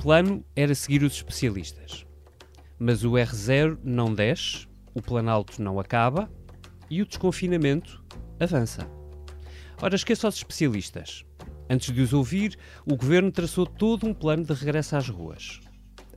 plano 0.00 0.42
era 0.56 0.74
seguir 0.74 1.02
os 1.02 1.12
especialistas. 1.12 2.06
Mas 2.78 3.04
o 3.04 3.12
R0 3.12 3.78
não 3.84 4.14
desce, 4.14 4.66
o 4.94 5.02
Planalto 5.02 5.62
não 5.62 5.78
acaba 5.78 6.30
e 6.88 7.02
o 7.02 7.06
desconfinamento 7.06 8.02
avança. 8.40 8.90
Ora, 9.80 9.94
esqueça 9.94 10.26
os 10.26 10.36
especialistas. 10.36 11.24
Antes 11.68 11.92
de 11.92 12.00
os 12.00 12.14
ouvir, 12.14 12.58
o 12.86 12.96
governo 12.96 13.30
traçou 13.30 13.66
todo 13.66 14.06
um 14.06 14.14
plano 14.14 14.44
de 14.44 14.54
regresso 14.54 14.96
às 14.96 15.08
ruas. 15.08 15.60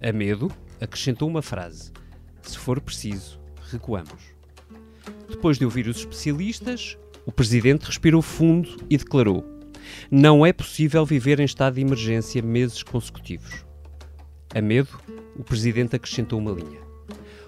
A 0.01 0.11
medo, 0.13 0.49
acrescentou 0.79 1.27
uma 1.27 1.41
frase: 1.41 1.91
Se 2.41 2.57
for 2.57 2.79
preciso, 2.79 3.39
recuamos. 3.69 4.33
Depois 5.29 5.57
de 5.57 5.65
ouvir 5.65 5.87
os 5.87 5.97
especialistas, 5.97 6.97
o 7.25 7.31
presidente 7.31 7.83
respirou 7.83 8.21
fundo 8.21 8.77
e 8.89 8.97
declarou: 8.97 9.45
Não 10.09 10.45
é 10.45 10.53
possível 10.53 11.05
viver 11.05 11.41
em 11.41 11.45
estado 11.45 11.75
de 11.75 11.81
emergência 11.81 12.41
meses 12.41 12.81
consecutivos. 12.81 13.65
A 14.55 14.61
medo, 14.61 14.99
o 15.35 15.43
presidente 15.43 15.95
acrescentou 15.95 16.37
uma 16.37 16.51
linha: 16.51 16.79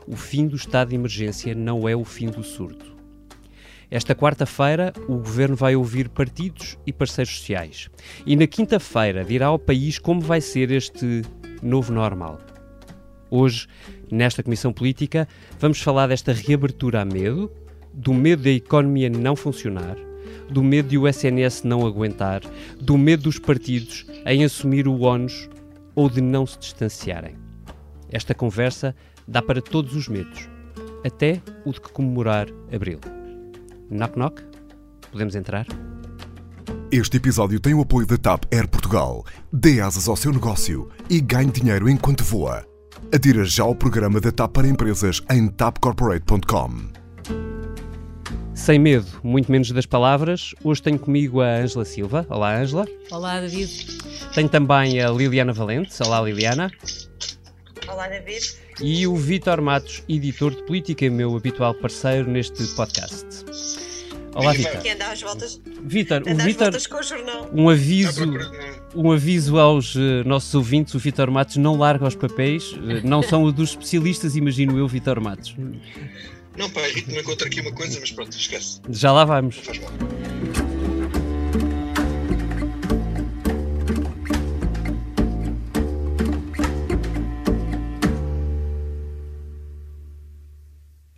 O 0.08 0.16
fim 0.16 0.48
do 0.48 0.56
estado 0.56 0.90
de 0.90 0.96
emergência 0.96 1.54
não 1.54 1.88
é 1.88 1.96
o 1.96 2.04
fim 2.04 2.28
do 2.28 2.44
surto. 2.44 2.96
Esta 3.92 4.16
quarta-feira, 4.16 4.92
o 5.08 5.18
governo 5.18 5.56
vai 5.56 5.76
ouvir 5.76 6.10
partidos 6.10 6.76
e 6.88 6.92
parceiros 6.92 7.38
sociais. 7.38 7.92
E 8.26 8.36
na 8.36 8.48
quinta-feira 8.48 9.24
dirá 9.24 9.48
ao 9.48 9.60
país 9.60 10.00
como 10.00 10.20
vai 10.20 10.42
ser 10.42 10.72
este 10.72 11.22
novo 11.62 11.94
normal. 11.94 12.40
Hoje, 13.30 13.68
nesta 14.12 14.42
Comissão 14.42 14.74
Política, 14.74 15.28
vamos 15.60 15.80
falar 15.80 16.08
desta 16.08 16.34
reabertura 16.34 17.02
a 17.02 17.06
medo, 17.06 17.52
do 17.94 18.14
medo 18.14 18.42
da 18.42 18.50
economia 18.50 19.10
não 19.12 19.36
funcionar, 19.36 19.96
do 20.50 20.64
medo 20.64 20.90
de 20.90 20.98
o 20.98 21.08
SNS 21.08 21.64
não 21.64 21.86
aguentar, 21.86 22.42
do 22.82 22.98
medo 22.98 23.24
dos 23.24 23.38
partidos 23.38 24.08
em 24.26 24.44
assumir 24.44 24.88
o 24.88 25.02
ónus 25.02 25.48
ou 25.96 26.10
de 26.10 26.22
não 26.22 26.46
se 26.46 26.60
distanciarem. 26.60 27.36
Esta 28.10 28.34
conversa 28.34 28.96
dá 29.28 29.42
para 29.42 29.62
todos 29.62 29.96
os 29.96 30.08
medos, 30.08 30.50
até 31.04 31.42
o 31.66 31.72
de 31.72 31.80
comemorar 31.82 32.48
Abril. 32.74 33.00
Knock 33.90 34.18
knock? 34.18 34.44
Podemos 35.12 35.36
entrar? 35.36 35.66
Este 36.92 37.18
episódio 37.18 37.60
tem 37.60 37.74
o 37.74 37.82
apoio 37.82 38.06
da 38.06 38.18
TAP 38.18 38.46
Air 38.54 38.68
Portugal. 38.68 39.26
Dê 39.52 39.82
asas 39.82 40.08
ao 40.08 40.16
seu 40.16 40.32
negócio 40.32 40.90
e 41.10 41.20
ganhe 41.20 41.52
dinheiro 41.52 41.90
enquanto 41.90 42.24
voa. 42.24 42.66
Adira 43.14 43.44
já 43.44 43.64
ao 43.64 43.76
programa 43.76 44.20
da 44.20 44.32
TAP 44.32 44.54
para 44.54 44.68
empresas 44.68 45.22
em 45.30 45.48
tapcorporate.com. 45.48 47.05
Sem 48.66 48.80
medo, 48.80 49.06
muito 49.24 49.52
menos 49.52 49.70
das 49.70 49.86
palavras, 49.86 50.56
hoje 50.64 50.82
tenho 50.82 50.98
comigo 50.98 51.40
a 51.40 51.58
Ângela 51.58 51.86
Silva. 51.86 52.26
Olá, 52.28 52.58
Ângela. 52.58 52.88
Olá, 53.12 53.40
David. 53.40 53.70
Tenho 54.34 54.50
também 54.50 55.00
a 55.00 55.12
Liliana 55.12 55.54
Valente. 55.54 55.94
Olá, 56.04 56.20
Liliana. 56.20 56.72
Olá, 57.88 58.08
David. 58.08 58.56
E 58.82 59.06
o 59.06 59.16
Vítor 59.16 59.62
Matos, 59.62 60.02
editor 60.10 60.56
de 60.56 60.64
política, 60.64 61.08
meu 61.12 61.38
habitual 61.38 61.76
parceiro 61.76 62.28
neste 62.28 62.66
podcast. 62.76 63.28
Olá, 64.34 64.52
Vítor. 64.52 64.82
Que 64.82 64.90
anda 64.90 65.12
às 65.12 65.22
voltas, 65.22 65.62
Vítor, 65.84 66.24
o 66.26 67.62
um 67.62 67.70
aviso, 67.70 68.24
um 68.96 69.12
aviso 69.12 69.60
aos 69.60 69.96
eh, 69.96 70.24
nossos 70.26 70.56
ouvintes, 70.56 70.96
o 70.96 71.00
Vítor 71.00 71.30
Matos 71.30 71.58
não 71.58 71.78
larga 71.78 72.08
os 72.08 72.16
papéis, 72.16 72.76
eh, 72.90 73.02
não 73.04 73.22
são 73.22 73.44
os 73.44 73.54
dos 73.54 73.70
especialistas, 73.70 74.36
imagino 74.36 74.76
eu, 74.76 74.88
Vítor 74.88 75.22
Matos. 75.22 75.56
Não, 76.58 76.70
pá, 76.70 76.88
irrito-me 76.88 77.22
contra 77.22 77.48
aqui 77.48 77.60
uma 77.60 77.72
coisa, 77.74 78.00
mas 78.00 78.12
pronto, 78.12 78.36
esquece. 78.36 78.82
Já 78.90 79.12
lá 79.12 79.26
vamos. 79.26 79.58
Faz 79.58 79.78
mal. 79.80 79.92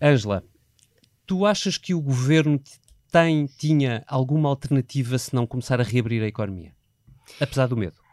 Ângela, 0.02 0.44
tu 1.26 1.46
achas 1.46 1.78
que 1.78 1.94
o 1.94 2.02
governo 2.02 2.62
tem, 3.12 3.46
tinha 3.46 4.04
alguma 4.08 4.50
alternativa 4.50 5.18
se 5.18 5.36
não 5.36 5.46
começar 5.46 5.80
a 5.80 5.84
reabrir 5.84 6.24
a 6.24 6.28
economia? 6.28 6.72
Apesar 7.40 7.68
do 7.68 7.76
medo. 7.76 8.07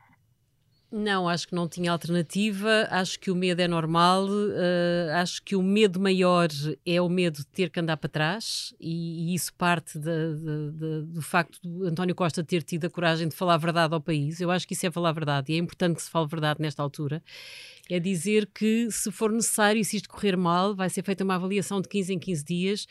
Não, 0.97 1.28
acho 1.28 1.49
que 1.49 1.56
não 1.56 1.69
tinha 1.69 1.91
alternativa. 1.91 2.87
Acho 2.88 3.19
que 3.19 3.28
o 3.28 3.34
medo 3.34 3.60
é 3.60 3.66
normal. 3.66 4.28
eh, 4.56 5.10
acho 5.15 5.43
que 5.43 5.56
o 5.56 5.62
medo 5.62 5.99
maior 5.99 6.49
é 6.87 7.00
o 7.03 7.09
medo 7.09 7.38
de 7.38 7.47
ter 7.47 7.69
que 7.69 7.81
andar 7.81 7.97
para 7.97 8.09
trás, 8.09 8.72
e, 8.78 9.32
e 9.32 9.34
isso 9.34 9.53
parte 9.55 9.99
da- 9.99 10.10
da- 10.34 10.71
da- 10.72 11.00
do 11.06 11.21
facto 11.21 11.59
de 11.65 11.88
António 11.88 12.15
Costa 12.15 12.44
ter 12.44 12.62
tido 12.62 12.84
a 12.87 12.91
coragem 12.91 13.27
de 13.27 13.34
falar 13.34 13.55
a 13.55 13.59
verdade 13.59 13.93
ao 13.93 14.00
país. 14.00 14.41
Eu 14.41 14.53
acho 14.53 14.69
que 14.69 14.75
isso 14.75 14.87
é 14.87 14.91
falar 14.91 15.09
a 15.09 15.12
verdade 15.12 15.50
e 15.53 15.56
é 15.56 15.59
importante 15.59 15.97
que 15.97 16.03
se 16.03 16.10
fale 16.10 16.27
a 16.27 16.28
verdade 16.28 16.60
nesta 16.62 16.81
altura. 16.81 17.21
É 17.91 17.99
dizer 17.99 18.47
que, 18.55 18.88
se 18.91 19.11
for 19.11 19.31
necessário 19.32 19.81
e 19.81 19.84
se 19.84 19.97
isto 19.97 20.09
correr 20.09 20.37
mal, 20.37 20.75
vai 20.76 20.88
ser 20.88 21.03
feita 21.03 21.25
uma 21.25 21.34
avaliação 21.34 21.81
de 21.81 21.88
15 21.88 22.15
em 22.15 22.19
15 22.21 22.44
dias 22.44 22.87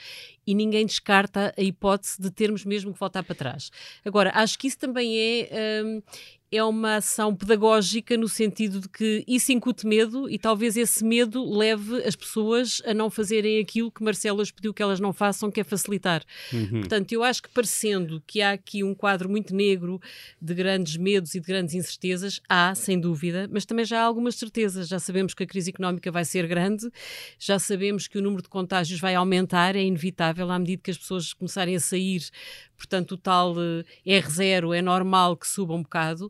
e 0.45 0.53
ninguém 0.53 0.85
descarta 0.85 1.53
a 1.57 1.61
hipótese 1.61 2.21
de 2.21 2.29
termos 2.29 2.65
mesmo 2.65 2.93
que 2.93 2.99
voltar 2.99 3.23
para 3.23 3.33
trás. 3.33 3.71
Agora, 4.05 4.31
acho 4.35 4.59
que 4.59 4.67
isso 4.67 4.77
também 4.77 5.17
é. 5.17 5.81
hum, 5.85 6.01
é 6.53 6.63
uma 6.63 6.97
ação 6.97 7.35
pedagógica 7.35 8.15
no 8.15 8.29
sentido 8.29 8.79
de 8.79 8.87
que 8.87 9.23
isso 9.27 9.51
incute 9.51 9.87
medo 9.87 10.29
e 10.29 10.37
talvez 10.37 10.77
esse 10.77 11.03
medo 11.03 11.43
leve 11.57 12.03
as 12.03 12.15
pessoas 12.15 12.81
a 12.85 12.93
não 12.93 13.09
fazerem 13.09 13.59
aquilo 13.59 13.91
que 13.91 14.03
Marcelo 14.03 14.41
as 14.41 14.51
pediu 14.51 14.73
que 14.73 14.81
elas 14.83 14.99
não 14.99 15.11
façam, 15.11 15.49
que 15.49 15.59
é 15.59 15.63
facilitar. 15.63 16.23
Portanto, 16.79 17.11
eu 17.11 17.23
acho 17.23 17.41
que 17.41 17.49
parecendo 17.49 18.21
que 18.27 18.41
há 18.41 18.51
aqui 18.51 18.83
um 18.83 18.93
quadro 18.93 19.27
muito 19.27 19.55
negro 19.55 19.99
de 20.39 20.53
grandes 20.53 20.95
medos 20.95 21.33
e 21.33 21.39
de 21.39 21.47
grandes 21.47 21.73
incertezas, 21.73 22.39
há, 22.47 22.75
sem 22.75 22.99
dúvida, 22.99 23.49
mas 23.51 23.65
também 23.65 23.83
já 23.83 24.01
há 24.01 24.03
algumas 24.03 24.35
certezas. 24.35 24.87
Já 24.87 24.99
sabemos 24.99 25.33
que 25.33 25.43
a 25.43 25.47
crise 25.47 25.71
económica 25.71 26.11
vai 26.11 26.23
ser 26.23 26.47
grande, 26.47 26.87
já 27.39 27.57
sabemos 27.57 28.07
que 28.07 28.17
o 28.17 28.21
número 28.21 28.43
de 28.43 28.49
contágios 28.49 28.99
vai 28.99 29.15
aumentar, 29.15 29.75
é 29.75 29.81
inevitável 29.81 30.51
à 30.51 30.59
medida 30.59 30.81
que 30.83 30.91
as 30.91 30.97
pessoas 30.97 31.33
começarem 31.33 31.75
a 31.75 31.79
sair. 31.79 32.23
Portanto, 32.77 33.13
o 33.13 33.17
tal 33.17 33.55
eh, 34.05 34.19
R0 34.21 34.75
é 34.75 34.81
normal 34.81 35.37
que 35.37 35.47
suba 35.47 35.73
um 35.73 35.81
bocado. 35.83 36.29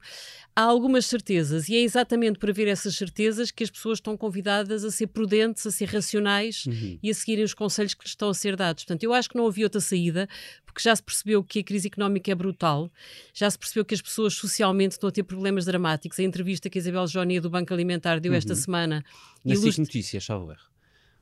Há 0.55 0.61
algumas 0.61 1.05
certezas 1.07 1.67
e 1.67 1.75
é 1.75 1.79
exatamente 1.81 2.37
para 2.37 2.53
ver 2.53 2.67
essas 2.67 2.95
certezas 2.95 3.49
que 3.49 3.63
as 3.63 3.71
pessoas 3.71 3.97
estão 3.97 4.15
convidadas 4.15 4.83
a 4.83 4.91
ser 4.91 5.07
prudentes, 5.07 5.65
a 5.65 5.71
ser 5.71 5.85
racionais 5.89 6.65
e 7.01 7.09
a 7.09 7.13
seguirem 7.13 7.43
os 7.43 7.53
conselhos 7.55 7.93
que 7.95 8.03
lhes 8.03 8.11
estão 8.11 8.29
a 8.29 8.33
ser 8.35 8.55
dados. 8.55 8.83
Portanto, 8.83 9.03
eu 9.03 9.13
acho 9.13 9.29
que 9.29 9.35
não 9.35 9.47
havia 9.47 9.65
outra 9.65 9.81
saída, 9.81 10.27
porque 10.63 10.81
já 10.81 10.95
se 10.95 11.01
percebeu 11.01 11.43
que 11.43 11.59
a 11.59 11.63
crise 11.63 11.87
económica 11.87 12.31
é 12.31 12.35
brutal, 12.35 12.91
já 13.33 13.49
se 13.49 13.57
percebeu 13.57 13.83
que 13.83 13.95
as 13.95 14.01
pessoas 14.01 14.33
socialmente 14.35 14.91
estão 14.93 15.07
a 15.09 15.11
ter 15.11 15.23
problemas 15.23 15.65
dramáticos. 15.65 16.19
A 16.19 16.23
entrevista 16.23 16.69
que 16.69 16.77
a 16.77 16.81
Isabel 16.81 17.07
Jonia 17.07 17.41
do 17.41 17.49
Banco 17.49 17.73
Alimentar 17.73 18.19
deu 18.19 18.33
esta 18.33 18.53
semana 18.55 19.03
Na 19.43 19.55
SIC 19.55 19.63
ilustra- 19.63 19.83
Notícias, 19.83 20.23
salvo 20.23 20.51
erro. 20.51 20.72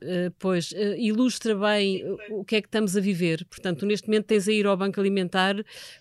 Uh, 0.02 0.34
pois, 0.38 0.72
uh, 0.72 0.96
ilustra 0.98 1.54
bem 1.54 2.02
o 2.30 2.44
que 2.44 2.56
é 2.56 2.60
que 2.60 2.66
estamos 2.66 2.96
a 2.96 3.00
viver. 3.00 3.44
Portanto, 3.44 3.86
neste 3.86 4.08
momento 4.08 4.26
tens 4.26 4.48
a 4.48 4.52
ir 4.52 4.66
ao 4.66 4.76
Banco 4.76 4.98
Alimentar 4.98 5.54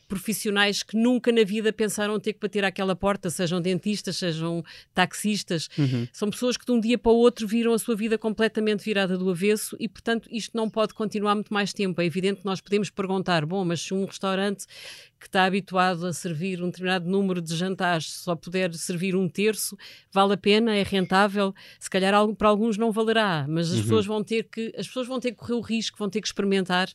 profissionais 0.07 0.83
que 0.83 0.97
nunca 0.97 1.31
na 1.31 1.43
vida 1.43 1.71
pensaram 1.71 2.19
ter 2.19 2.33
que 2.33 2.39
bater 2.39 2.65
àquela 2.65 2.95
porta, 2.95 3.29
sejam 3.29 3.61
dentistas, 3.61 4.17
sejam 4.17 4.63
taxistas. 4.93 5.69
São 6.11 6.29
pessoas 6.29 6.57
que 6.57 6.65
de 6.65 6.71
um 6.71 6.79
dia 6.79 6.97
para 6.97 7.11
o 7.11 7.15
outro 7.15 7.47
viram 7.47 7.73
a 7.73 7.79
sua 7.79 7.95
vida 7.95 8.17
completamente 8.17 8.83
virada 8.83 9.17
do 9.17 9.29
avesso 9.29 9.77
e, 9.79 9.87
portanto, 9.87 10.27
isto 10.29 10.57
não 10.57 10.69
pode 10.69 10.93
continuar 10.93 11.35
muito 11.35 11.53
mais 11.53 11.71
tempo. 11.71 12.01
É 12.01 12.05
evidente 12.05 12.41
que 12.41 12.45
nós 12.45 12.59
podemos 12.59 12.89
perguntar, 12.89 13.45
bom, 13.45 13.63
mas 13.63 13.81
se 13.81 13.93
um 13.93 14.03
restaurante 14.03 14.65
que 15.21 15.27
está 15.27 15.45
habituado 15.45 16.07
a 16.07 16.13
servir 16.13 16.63
um 16.63 16.65
determinado 16.65 17.07
número 17.07 17.39
de 17.39 17.55
jantares 17.55 18.11
só 18.11 18.35
puder 18.35 18.73
servir 18.73 19.15
um 19.15 19.29
terço, 19.29 19.77
vale 20.11 20.33
a 20.33 20.37
pena, 20.37 20.75
é 20.75 20.81
rentável. 20.81 21.53
Se 21.79 21.87
calhar 21.87 22.11
para 22.33 22.49
alguns 22.49 22.75
não 22.75 22.91
valerá, 22.91 23.45
mas 23.47 23.71
as 23.71 23.81
pessoas 23.81 24.07
vão 24.07 24.23
ter 24.23 24.45
que 24.45 24.73
as 24.75 24.87
pessoas 24.87 25.07
vão 25.07 25.19
ter 25.19 25.31
que 25.31 25.37
correr 25.37 25.53
o 25.53 25.61
risco, 25.61 25.99
vão 25.99 26.09
ter 26.09 26.21
que 26.21 26.27
experimentar 26.27 26.89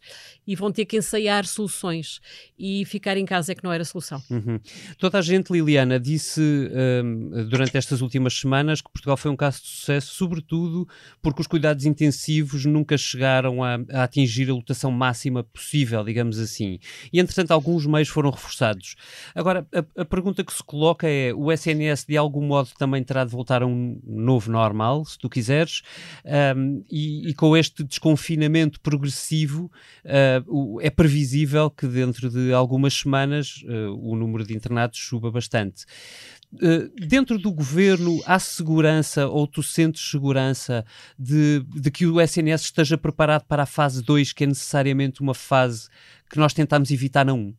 e 0.45 0.57
vão 0.57 0.73
ter 0.73 0.87
que 0.87 0.97
ensaiar 0.97 1.47
soluções 1.47 2.21
e 2.59 2.85
ficar 2.85 3.17
em 3.17 3.25
casa 3.25 3.53
é 3.53 3.55
que 3.55 3.63
não 3.63 3.73
era 3.73 3.85
solução. 3.85 4.21
Uhum. 4.29 4.59
Toda 4.99 5.19
a 5.19 5.23
gente, 5.23 5.53
Liliana, 5.53 6.01
disse 6.01 6.41
hum, 6.41 7.47
durante 7.49 7.77
estas 7.77 8.01
últimas 8.01 8.35
semanas 8.35 8.81
que 8.81 8.91
Portugal 8.91 9.17
foi 9.17 9.31
um 9.31 9.37
caso 9.37 9.63
de 9.63 9.69
sucesso, 9.69 10.13
sobretudo 10.15 10.89
porque 11.23 11.41
os 11.41 11.47
cuidados 11.47 11.87
intensivos 11.87 12.65
nunca 12.65 12.99
chegaram 12.99 13.63
a, 13.63 13.79
a 13.93 14.03
atingir 14.03 14.51
a 14.51 14.55
lotação 14.55 14.91
máxima 14.91 15.45
possível, 15.45 16.03
digamos 16.03 16.41
assim. 16.41 16.81
E, 17.13 17.21
entretanto, 17.21 17.53
alguns 17.53 17.87
meios 17.87 18.16
foram 18.17 18.31
reforçados. 18.31 18.97
Agora, 19.35 19.67
a, 19.75 20.01
a 20.03 20.05
pergunta 20.07 20.43
que 20.43 20.53
se 20.53 20.65
coloca 20.65 21.07
é: 21.07 21.35
o 21.35 21.53
SNS 21.53 22.07
de 22.07 22.17
algum 22.17 22.47
modo 22.47 22.71
também 22.79 23.05
terá 23.05 23.25
de 23.27 23.31
voltar 23.31 23.63
a 23.63 23.67
um 23.67 24.01
novo 24.07 24.51
normal, 24.51 25.05
se 25.05 25.19
tu 25.19 25.29
quiseres, 25.29 25.83
Hum, 26.57 26.83
e, 26.91 27.29
e 27.31 27.35
com 27.35 27.57
este 27.57 27.85
desconfinamento 27.85 28.81
progressivo, 28.81 29.71
ah, 30.05 30.43
o- 30.47 30.81
é 30.81 30.91
previsível 30.91 31.71
que 31.71 31.87
dentro 31.87 32.31
de 32.31 32.53
algumas 32.53 32.95
semanas 32.95 33.63
ah, 33.69 33.91
o 33.93 34.17
número 34.17 34.45
de 34.47 34.55
internados 34.55 34.99
suba 34.99 35.31
bastante. 35.31 35.85
Uh, 36.55 36.89
dentro 37.07 37.39
do 37.39 37.53
governo 37.53 38.21
há 38.25 38.39
segurança 38.39 39.27
ou 39.27 39.47
tu 39.49 39.63
sentes 39.63 40.11
segurança 40.11 40.85
de, 41.19 41.61
de 41.75 41.91
que 41.91 42.07
o 42.07 42.21
SNS 42.21 42.63
esteja 42.63 42.97
preparado 42.97 43.45
para 43.45 43.65
a 43.65 43.67
fase 43.67 44.03
2, 44.03 44.33
que 44.33 44.45
é 44.45 44.47
necessariamente 44.47 45.21
uma 45.21 45.35
fase 45.35 45.89
que 46.31 46.39
nós 46.39 46.55
tentamos 46.55 46.91
evitar 46.91 47.25
na 47.27 47.35
1? 47.35 47.53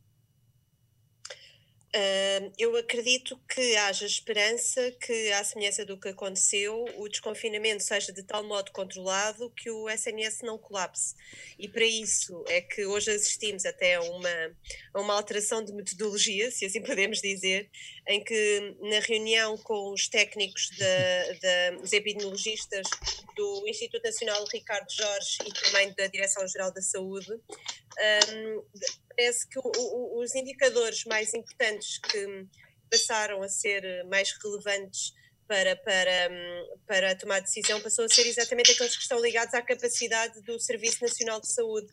Uh, 1.88 2.52
eu 2.58 2.76
acredito 2.76 3.40
que 3.48 3.74
haja 3.76 4.04
esperança 4.04 4.92
que, 5.00 5.32
à 5.32 5.42
semelhança 5.42 5.86
do 5.86 5.98
que 5.98 6.08
aconteceu, 6.08 6.84
o 6.98 7.08
desconfinamento 7.08 7.82
seja 7.82 8.12
de 8.12 8.22
tal 8.22 8.44
modo 8.44 8.70
controlado 8.72 9.50
que 9.56 9.70
o 9.70 9.88
SNS 9.88 10.42
não 10.42 10.58
colapse. 10.58 11.14
E 11.58 11.66
para 11.66 11.86
isso 11.86 12.44
é 12.48 12.60
que 12.60 12.84
hoje 12.84 13.10
assistimos 13.10 13.64
até 13.64 13.94
a 13.94 14.02
uma, 14.02 14.56
uma 14.96 15.14
alteração 15.14 15.64
de 15.64 15.72
metodologia, 15.72 16.50
se 16.50 16.66
assim 16.66 16.82
podemos 16.84 17.22
dizer, 17.22 17.70
em 18.06 18.22
que 18.22 18.76
na 18.82 19.00
reunião 19.00 19.56
com 19.56 19.90
os 19.90 20.08
técnicos, 20.08 20.70
da, 20.76 21.78
os 21.82 21.92
epidemiologistas 21.94 22.86
do 23.34 23.66
Instituto 23.66 24.04
Nacional 24.04 24.44
Ricardo 24.52 24.92
Jorge 24.92 25.38
e 25.46 25.52
também 25.54 25.94
da 25.94 26.06
Direção-Geral 26.06 26.70
da 26.70 26.82
Saúde, 26.82 27.32
um, 27.32 28.62
parece 29.18 29.48
que 29.48 29.58
o, 29.58 29.62
o, 29.64 30.22
os 30.22 30.34
indicadores 30.36 31.04
mais 31.04 31.34
importantes 31.34 31.98
que 31.98 32.46
passaram 32.88 33.42
a 33.42 33.48
ser 33.48 34.04
mais 34.04 34.32
relevantes 34.40 35.12
para, 35.48 35.74
para, 35.76 36.30
para 36.86 37.14
tomar 37.16 37.40
decisão 37.40 37.80
passou 37.80 38.04
a 38.04 38.08
ser 38.08 38.26
exatamente 38.26 38.70
aqueles 38.70 38.94
que 38.94 39.02
estão 39.02 39.20
ligados 39.20 39.54
à 39.54 39.62
capacidade 39.62 40.40
do 40.42 40.60
Serviço 40.60 41.02
Nacional 41.02 41.40
de 41.40 41.52
Saúde, 41.52 41.88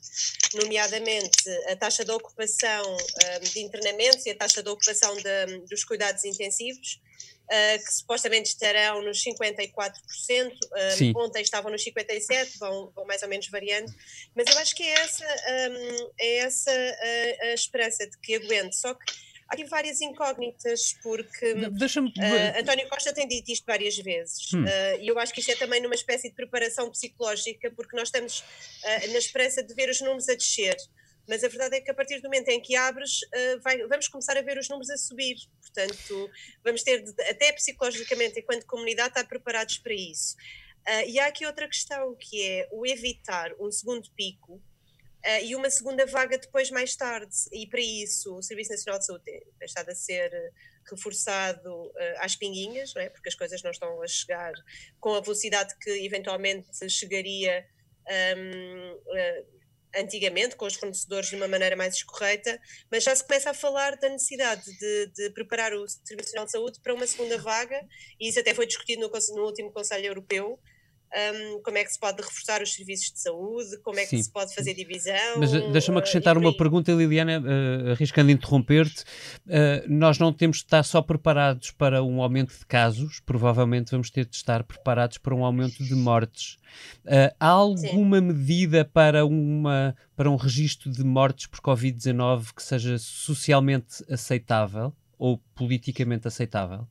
nomeadamente 0.54 1.50
a 1.69 1.75
taxa 1.75 2.06
de 2.06 2.12
ocupação 2.12 2.98
de 3.42 3.62
internamentos 3.62 4.25
e 4.25 4.30
a 4.30 4.38
taxa 4.38 4.62
de 4.62 4.69
ocupação 4.69 5.16
de, 5.16 5.66
dos 5.69 5.83
cuidados 5.83 6.24
intensivos, 6.25 7.01
Uh, 7.45 7.77
que 7.77 7.94
supostamente 7.94 8.50
estarão 8.50 9.03
nos 9.03 9.24
54%, 9.24 10.51
uh, 10.51 11.19
ontem 11.19 11.44
estavam 11.44 11.71
nos 11.71 11.86
57%, 11.86 12.57
vão, 12.57 12.92
vão 12.95 13.06
mais 13.06 13.21
ou 13.21 13.30
menos 13.30 13.47
variando, 13.50 13.94
mas 14.36 14.47
eu 14.47 14.57
acho 14.57 14.75
que 14.75 14.81
é 14.81 14.94
essa, 14.94 15.25
um, 15.69 16.12
é 16.19 16.38
essa 16.38 16.71
a, 16.71 17.45
a, 17.45 17.53
esperança 17.53 18.07
de 18.09 18.18
que 18.18 18.33
aguente, 18.33 18.75
só 18.75 18.95
que 18.95 19.13
há 19.47 19.53
aqui 19.53 19.63
várias 19.65 20.01
incógnitas, 20.01 20.95
porque 21.03 21.53
uh, 21.53 22.59
António 22.59 22.89
Costa 22.89 23.13
tem 23.13 23.27
dito 23.27 23.51
isto 23.51 23.63
várias 23.68 23.95
vezes, 23.95 24.51
hum. 24.51 24.65
e 25.00 25.07
eu 25.07 25.19
acho 25.19 25.31
que 25.31 25.39
isto 25.39 25.51
é 25.51 25.56
também 25.56 25.80
numa 25.80 25.94
espécie 25.94 26.30
de 26.30 26.36
preparação 26.36 26.89
psicológica, 26.89 27.69
porque 27.75 27.95
nós 27.95 28.07
estamos 28.07 28.44
na 28.83 29.19
esperança 29.19 29.62
de 29.62 29.71
ver 29.75 29.88
os 29.88 30.01
números 30.01 30.27
a 30.30 30.33
descer, 30.33 30.75
mas 31.27 31.44
a 31.44 31.48
verdade 31.48 31.77
é 31.77 31.81
que 31.81 31.92
a 31.92 31.94
partir 31.94 32.19
do 32.19 32.24
momento 32.24 32.50
em 32.50 32.62
que 32.62 32.75
abres, 32.75 33.22
uh, 33.24 33.62
vai, 33.62 33.77
vamos 33.88 34.07
começar 34.07 34.38
a 34.38 34.42
ver 34.42 34.57
os 34.57 34.69
números 34.69 34.89
a 34.89 34.98
subir. 34.98 35.38
Portanto, 35.62 36.30
vamos 36.63 36.83
ter, 36.83 37.01
de, 37.01 37.22
até 37.24 37.51
psicologicamente, 37.54 38.39
enquanto 38.39 38.66
comunidade, 38.66 39.10
estar 39.10 39.25
preparados 39.25 39.77
para 39.77 39.94
isso. 39.94 40.36
Uh, 40.88 41.07
e 41.07 41.19
há 41.19 41.27
aqui 41.27 41.45
outra 41.45 41.68
questão, 41.68 42.16
que 42.16 42.42
é 42.44 42.68
o 42.72 42.86
evitar 42.86 43.51
um 43.60 43.72
segundo 43.72 44.10
pico 44.12 44.54
uh, 44.54 45.44
e 45.44 45.56
uma 45.56 45.69
segunda 45.69 46.06
vaga 46.06 46.38
depois, 46.38 46.69
mais 46.69 46.95
tarde. 46.95 47.36
E 47.51 47.66
para 47.68 47.81
isso, 47.81 48.36
o 48.36 48.44
Serviço 48.44 48.71
Nacional 48.71 49.00
de 49.00 49.06
Saúde 49.06 49.24
tem 49.25 49.42
estado 49.62 49.89
a 49.89 49.95
ser 49.95 50.31
reforçado 50.89 51.88
uh, 51.88 51.94
às 52.19 52.36
pinguinhas, 52.36 52.94
não 52.94 53.01
é? 53.01 53.10
porque 53.10 53.30
as 53.30 53.36
coisas 53.36 53.62
não 53.63 53.71
estão 53.71 54.01
a 54.01 54.07
chegar 54.07 54.54
com 55.00 55.16
a 55.16 55.21
velocidade 55.21 55.75
que 55.80 55.89
eventualmente 56.06 56.68
chegaria 56.89 57.68
um, 58.38 58.94
uh, 58.94 59.55
antigamente, 59.95 60.56
com 60.56 60.65
os 60.65 60.75
fornecedores 60.75 61.30
de 61.30 61.36
uma 61.36 61.47
maneira 61.47 61.75
mais 61.75 61.95
escorreita, 61.95 62.59
mas 62.92 63.03
já 63.03 63.15
se 63.15 63.24
começa 63.24 63.50
a 63.50 63.53
falar 63.53 63.95
da 63.97 64.09
necessidade 64.09 64.63
de, 64.77 65.07
de 65.07 65.30
preparar 65.31 65.74
o 65.74 65.88
Serviço 65.88 66.33
Nacional 66.36 66.45
de 66.45 66.51
Saúde 66.51 66.80
para 66.81 66.94
uma 66.94 67.07
segunda 67.07 67.38
vaga, 67.38 67.81
e 68.19 68.30
isso 68.30 68.39
até 68.39 68.53
foi 68.53 68.65
discutido 68.65 69.01
no, 69.01 69.36
no 69.36 69.45
último 69.45 69.71
Conselho 69.71 70.06
Europeu, 70.06 70.59
um, 71.16 71.62
como 71.62 71.78
é 71.78 71.84
que 71.84 71.92
se 71.92 72.00
pode 72.00 72.22
reforçar 72.22 72.62
os 72.62 72.74
serviços 72.74 73.12
de 73.12 73.20
saúde, 73.20 73.78
como 73.84 73.98
é 74.00 74.04
que 74.04 74.10
Sim. 74.10 74.24
se 74.24 74.32
pode 74.32 74.54
fazer 74.54 74.74
divisão. 74.74 75.38
Mas 75.38 75.54
uh, 75.54 75.72
deixa-me 75.72 75.98
acrescentar 75.98 76.38
uh, 76.38 76.40
uma 76.40 76.56
pergunta, 76.56 76.92
Liliana, 76.92 77.40
uh, 77.40 77.92
arriscando 77.92 78.32
interromper-te. 78.32 79.04
Uh, 79.46 79.88
nós 79.88 80.20
não 80.20 80.34
temos 80.34 80.58
de 80.58 80.64
estar 80.64 80.84
só 80.84 81.02
preparados 81.02 81.72
para 81.72 82.04
um 82.04 82.22
aumento 82.22 82.58
de 82.58 82.66
casos, 82.66 83.22
provavelmente 83.26 83.92
vamos 83.92 84.10
ter 84.10 84.26
de 84.26 84.36
estar 84.36 84.64
preparados 84.64 85.18
para 85.18 85.34
um 85.34 85.46
aumento 85.46 85.84
de 85.84 85.96
mortes. 85.96 86.58
Uh, 87.06 87.34
há 87.40 87.48
alguma 87.48 88.20
Sim. 88.20 88.26
medida 88.26 88.84
para, 88.84 89.26
uma, 89.26 89.96
para 90.16 90.30
um 90.30 90.36
registro 90.36 90.92
de 90.92 91.04
mortes 91.04 91.48
por 91.48 91.62
Covid-19 91.62 92.54
que 92.54 92.62
seja 92.62 92.98
socialmente 92.98 94.04
aceitável 94.10 94.94
ou 95.18 95.38
politicamente 95.56 96.28
aceitável? 96.28 96.88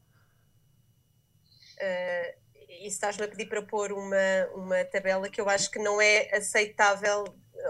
E 2.85 2.89
estás-me 2.89 3.25
a 3.25 3.29
pedir 3.29 3.47
para 3.47 3.63
pôr 3.63 3.93
uma, 3.93 4.47
uma 4.55 4.85
tabela 4.85 5.31
que 5.31 5.41
eu 5.41 5.49
acho 5.49 5.71
que 5.71 5.79
não 5.79 5.99
é 6.03 6.29
aceitável, 6.37 7.25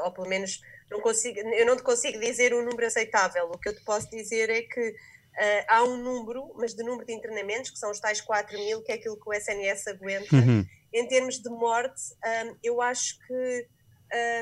ou 0.05 0.13
pelo 0.13 0.29
menos 0.29 0.61
não 0.91 1.01
consigo, 1.01 1.39
eu 1.39 1.65
não 1.65 1.77
te 1.77 1.85
consigo 1.85 2.19
dizer 2.19 2.53
um 2.53 2.65
número 2.65 2.85
aceitável. 2.85 3.49
O 3.53 3.57
que 3.57 3.69
eu 3.69 3.77
te 3.77 3.85
posso 3.85 4.11
dizer 4.11 4.51
é 4.51 4.63
que 4.63 4.89
uh, 4.91 5.65
há 5.69 5.85
um 5.85 5.97
número, 5.97 6.53
mas 6.57 6.75
de 6.75 6.83
número 6.83 7.07
de 7.07 7.13
internamentos, 7.13 7.71
que 7.71 7.79
são 7.79 7.93
os 7.93 8.01
tais 8.01 8.21
4 8.21 8.59
mil, 8.59 8.83
que 8.83 8.91
é 8.91 8.97
aquilo 8.97 9.17
que 9.17 9.29
o 9.29 9.33
SNS 9.33 9.87
aguenta. 9.87 10.35
Uhum. 10.35 10.67
Em 10.93 11.07
termos 11.07 11.41
de 11.41 11.49
morte, 11.49 12.03
um, 12.47 12.57
eu 12.61 12.83
acho 12.83 13.17
que 13.25 13.69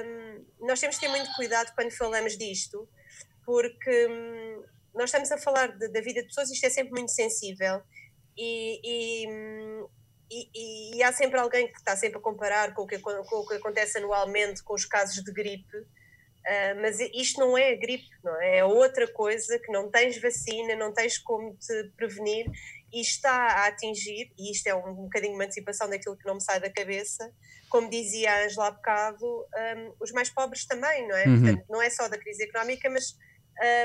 um, 0.07 0.67
nós 0.67 0.81
temos 0.81 0.97
que 0.97 1.07
ter 1.07 1.11
muito 1.11 1.31
cuidado 1.35 1.71
quando 1.75 1.91
falamos 1.91 2.39
disto, 2.39 2.89
porque 3.45 4.07
um, 4.07 4.65
nós 4.95 5.11
estamos 5.11 5.31
a 5.31 5.37
falar 5.37 5.77
de, 5.77 5.89
da 5.89 6.01
vida 6.01 6.23
de 6.23 6.29
pessoas, 6.29 6.51
isto 6.51 6.65
é 6.65 6.71
sempre 6.71 6.93
muito 6.93 7.11
sensível. 7.11 7.83
E, 8.39 8.81
e, 8.83 9.27
e, 10.33 10.97
e, 10.97 11.03
há 11.03 11.13
sempre 11.13 11.39
alguém 11.39 11.71
que 11.71 11.79
está 11.79 11.95
sempre 11.95 12.19
a 12.19 12.21
comparar 12.21 12.73
com 12.75 12.83
o 12.83 12.87
que, 12.87 12.99
com 12.99 13.11
o 13.11 13.47
que 13.47 13.55
acontece 13.55 13.99
anualmente 13.99 14.63
com 14.63 14.75
os 14.75 14.87
casos 14.87 15.23
de 15.23 15.31
gripe, 15.31 15.77
uh, 15.77 16.81
mas 16.81 16.99
isto 17.01 17.39
não 17.39 17.57
é 17.57 17.73
a 17.73 17.77
gripe, 17.77 18.09
não 18.25 18.41
é? 18.41 18.59
é 18.59 18.65
outra 18.65 19.07
coisa 19.13 19.59
que 19.59 19.71
não 19.71 19.91
tens 19.91 20.21
vacina, 20.21 20.75
não 20.75 20.93
tens 20.93 21.19
como 21.19 21.55
te 21.57 21.91
prevenir 21.97 22.47
e 22.93 23.01
está 23.01 23.33
a 23.33 23.67
atingir, 23.67 24.33
e 24.39 24.53
isto 24.53 24.67
é 24.67 24.75
um, 24.75 24.89
um 24.89 25.05
bocadinho 25.05 25.35
uma 25.35 25.45
antecipação 25.45 25.89
daquilo 25.89 26.17
que 26.17 26.27
não 26.27 26.35
me 26.35 26.43
sai 26.43 26.61
da 26.61 26.71
cabeça, 26.71 27.31
como 27.69 27.89
dizia 27.89 28.33
a 28.33 28.45
Angela 28.45 28.69
há 28.69 28.71
bocado, 28.71 29.27
um, 29.27 29.95
os 30.01 30.13
mais 30.13 30.31
pobres 30.31 30.67
também, 30.67 31.07
não 31.09 31.17
é? 31.17 31.27
Uhum. 31.27 31.41
Portanto, 31.41 31.65
não 31.71 31.83
é 31.83 31.89
só 31.89 32.09
da 32.09 32.19
crise 32.19 32.45
económica, 32.45 32.89
mas 32.91 33.17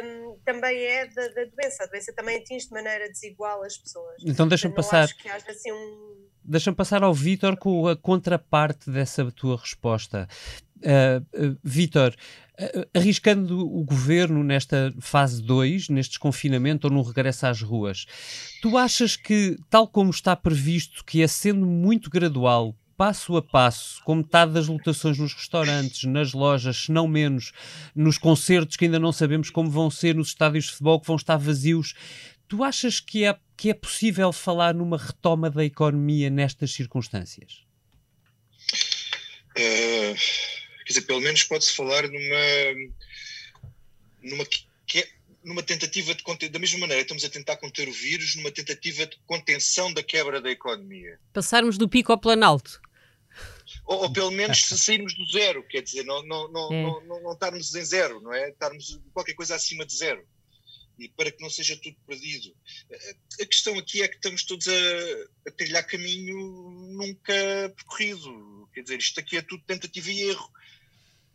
um, 0.04 0.40
também 0.44 0.84
é 0.84 1.06
da, 1.08 1.28
da, 1.30 1.46
doença. 1.46 1.84
A 1.84 1.88
doença 1.88 2.14
também 2.14 2.38
atinge 2.38 2.68
de 2.68 2.72
maneira 2.72 3.08
desigual 3.10 3.64
as 3.64 3.78
pessoas. 3.78 4.22
Então 4.26 4.48
deixa-me 4.48 4.76
passar. 4.76 5.04
Acho 5.04 5.18
que 5.18 5.30
haja 5.30 5.52
assim 5.52 5.72
um 5.72 6.27
Deixa-me 6.48 6.78
passar 6.78 7.04
ao 7.04 7.14
Vítor 7.14 7.58
com 7.58 7.90
a 7.90 7.96
contraparte 7.96 8.90
dessa 8.90 9.30
tua 9.34 9.58
resposta. 9.58 10.30
Uh, 10.78 11.20
uh, 11.46 11.58
Vítor, 11.62 12.16
uh, 12.58 12.88
arriscando 12.98 13.60
o 13.60 13.84
governo 13.84 14.42
nesta 14.46 14.94
fase 15.02 15.42
2, 15.42 15.90
neste 15.90 16.12
desconfinamento 16.12 16.88
ou 16.88 16.94
no 16.94 17.02
regresso 17.02 17.48
às 17.48 17.62
ruas, 17.62 18.06
tu 18.62 18.78
achas 18.78 19.18
que, 19.18 19.58
tal 19.70 19.90
como 19.90 20.10
está 20.10 20.38
previsto, 20.38 21.04
que 21.04 21.22
é 21.22 21.28
sendo 21.28 21.66
muito 21.66 22.10
gradual, 22.10 22.74
passo 22.96 23.36
a 23.36 23.42
passo, 23.42 24.02
com 24.06 24.16
metade 24.16 24.54
das 24.54 24.68
lotações 24.68 25.18
nos 25.18 25.34
restaurantes, 25.34 26.06
nas 26.06 26.32
lojas, 26.32 26.86
se 26.86 26.92
não 26.94 27.10
menos, 27.10 27.52
nos 27.94 28.18
concertos 28.18 28.78
que 28.78 28.86
ainda 28.86 29.00
não 29.00 29.12
sabemos 29.12 29.50
como 29.50 29.70
vão 29.70 29.92
ser, 29.92 30.16
nos 30.16 30.30
estádios 30.30 30.66
de 30.66 30.72
futebol 30.72 31.02
que 31.02 31.08
vão 31.08 31.18
estar 31.18 31.36
vazios, 31.36 31.94
tu 32.48 32.64
achas 32.64 33.02
que 33.02 33.26
é 33.26 33.38
que 33.58 33.72
é 33.72 33.74
possível 33.74 34.32
falar 34.32 34.76
numa 34.76 34.98
retoma 34.98 35.50
da 35.50 35.66
economia 35.66 36.30
nestas 36.30 36.72
circunstâncias? 36.72 37.66
Uh, 39.58 40.14
quer 40.86 40.88
dizer, 40.88 41.02
pelo 41.02 41.20
menos 41.20 41.44
pode-se 41.44 41.76
falar 41.76 42.04
numa, 42.04 42.92
numa, 44.22 44.46
que 44.86 45.00
é, 45.00 45.10
numa 45.44 45.64
tentativa 45.64 46.14
de 46.14 46.22
conter, 46.22 46.50
da 46.50 46.60
mesma 46.60 46.80
maneira 46.82 47.02
estamos 47.02 47.26
a 47.26 47.30
tentar 47.30 47.58
conter 47.58 47.90
o 47.90 47.92
vírus, 47.92 48.36
numa 48.36 48.52
tentativa 48.52 49.08
de 49.08 49.18
contenção 49.26 49.92
da 49.92 50.04
quebra 50.04 50.40
da 50.40 50.52
economia. 50.52 51.20
Passarmos 51.34 51.80
do 51.80 51.90
pico 51.90 52.12
ao 52.12 52.20
planalto. 52.20 52.80
Ou, 53.86 54.04
ou, 54.04 54.14
pelo 54.14 54.32
menos 54.32 54.62
se 54.62 54.78
sairmos 54.78 55.16
do 55.16 55.26
zero, 55.26 55.64
quer 55.68 55.82
dizer, 55.82 56.04
não, 56.04 56.24
não, 56.28 56.48
não, 56.52 56.72
é. 56.72 56.84
não, 56.84 57.02
não, 57.06 57.24
não 57.24 57.34
estarmos 57.34 57.74
em 57.74 57.84
zero, 57.84 58.22
não 58.22 58.32
é? 58.32 58.50
Estarmos 58.50 59.00
qualquer 59.12 59.34
coisa 59.34 59.56
acima 59.56 59.84
de 59.84 59.96
zero 59.96 60.24
e 61.00 61.10
para 61.10 61.32
que 61.32 61.42
não 61.42 61.50
seja 61.50 61.78
tudo 61.78 61.98
perdido. 62.08 62.56
A 63.42 63.46
questão 63.46 63.78
aqui 63.78 64.02
é 64.02 64.08
que 64.08 64.16
estamos 64.16 64.44
todos 64.44 64.68
a, 64.68 65.48
a 65.48 65.52
trilhar 65.52 65.86
caminho 65.86 66.36
nunca 66.92 67.34
percorrido. 67.76 68.70
Quer 68.74 68.82
dizer, 68.82 69.00
isto 69.00 69.20
aqui 69.20 69.38
é 69.38 69.42
tudo 69.42 69.64
tentativa 69.64 70.12
e 70.12 70.22
erro. 70.22 70.52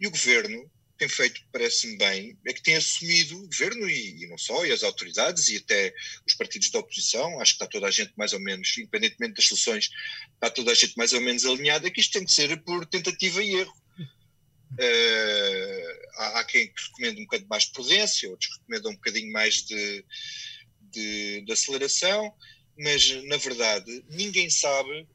E 0.01 0.07
o 0.07 0.11
governo 0.11 0.71
tem 0.99 1.09
feito, 1.09 1.41
parece-me 1.51 1.97
bem, 1.97 2.39
é 2.47 2.53
que 2.53 2.63
tem 2.63 2.77
assumido 2.77 3.37
o 3.37 3.47
governo 3.47 3.91
e, 3.91 4.23
e, 4.23 4.27
não 4.29 4.39
só, 4.39 4.65
e 4.65 4.71
as 4.71 4.85
autoridades 4.85 5.49
e 5.49 5.57
até 5.57 5.93
os 6.27 6.35
partidos 6.35 6.71
da 6.71 6.79
oposição. 6.79 7.41
Acho 7.41 7.53
que 7.53 7.65
está 7.65 7.67
toda 7.67 7.89
a 7.89 7.91
gente 7.91 8.13
mais 8.17 8.33
ou 8.33 8.41
menos, 8.41 8.77
independentemente 8.79 9.35
das 9.35 9.47
soluções, 9.47 9.91
está 10.35 10.49
toda 10.51 10.71
a 10.71 10.75
gente 10.75 10.97
mais 10.97 11.13
ou 11.13 11.21
menos 11.21 11.45
alinhada, 11.45 11.91
que 11.91 12.01
isto 12.01 12.13
tem 12.13 12.25
que 12.25 12.33
ser 12.33 12.57
por 12.63 12.87
tentativa 12.87 13.43
e 13.43 13.55
erro. 13.57 13.75
Uh, 14.79 15.82
há, 16.17 16.41
há, 16.41 16.45
quem 16.45 16.73
recomenda 16.75 17.21
um 17.21 17.25
bocadinho 17.25 17.49
mais 17.49 17.65
prudência, 17.67 18.31
outros 18.31 18.57
recomendam 18.59 18.93
um 18.93 18.95
bocadinho 18.95 19.33
mais 19.33 19.63
de, 19.63 20.05
de, 20.81 21.41
de, 21.43 21.53
aceleração, 21.53 22.35
mas 22.79 23.11
na 23.25 23.37
verdade 23.37 24.05
ninguém 24.11 24.51
sabe, 24.51 25.09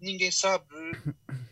ninguém 0.00 0.30
sabe 0.30 0.66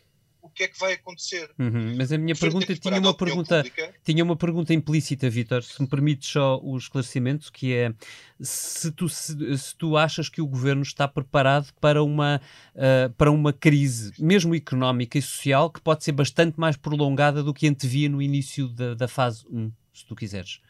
o 0.50 0.52
que 0.52 0.64
é 0.64 0.68
que 0.68 0.78
vai 0.78 0.94
acontecer. 0.94 1.48
Uhum, 1.58 1.96
mas 1.96 2.12
a 2.12 2.18
minha 2.18 2.34
pergunta 2.34 2.74
tinha 2.76 2.98
uma 2.98 3.14
pergunta, 3.14 3.64
tinha 4.04 4.24
uma 4.24 4.36
pergunta 4.36 4.74
implícita, 4.74 5.30
Vitor, 5.30 5.62
se 5.62 5.80
me 5.80 5.88
permites 5.88 6.28
só 6.28 6.60
o 6.62 6.76
esclarecimento, 6.76 7.52
que 7.52 7.72
é 7.72 7.94
se 8.40 8.90
tu, 8.90 9.08
se, 9.08 9.56
se 9.56 9.76
tu 9.76 9.96
achas 9.96 10.28
que 10.28 10.40
o 10.40 10.46
governo 10.46 10.82
está 10.82 11.06
preparado 11.06 11.72
para 11.80 12.02
uma, 12.02 12.40
uh, 12.74 13.12
para 13.14 13.30
uma 13.30 13.52
crise, 13.52 14.12
mesmo 14.18 14.54
económica 14.54 15.18
e 15.18 15.22
social, 15.22 15.70
que 15.70 15.80
pode 15.80 16.04
ser 16.04 16.12
bastante 16.12 16.58
mais 16.58 16.76
prolongada 16.76 17.42
do 17.42 17.54
que 17.54 17.68
antevia 17.68 18.08
no 18.08 18.20
início 18.20 18.68
da, 18.68 18.94
da 18.94 19.08
fase 19.08 19.44
1, 19.48 19.72
se 19.94 20.04
tu 20.04 20.16
quiseres. 20.16 20.60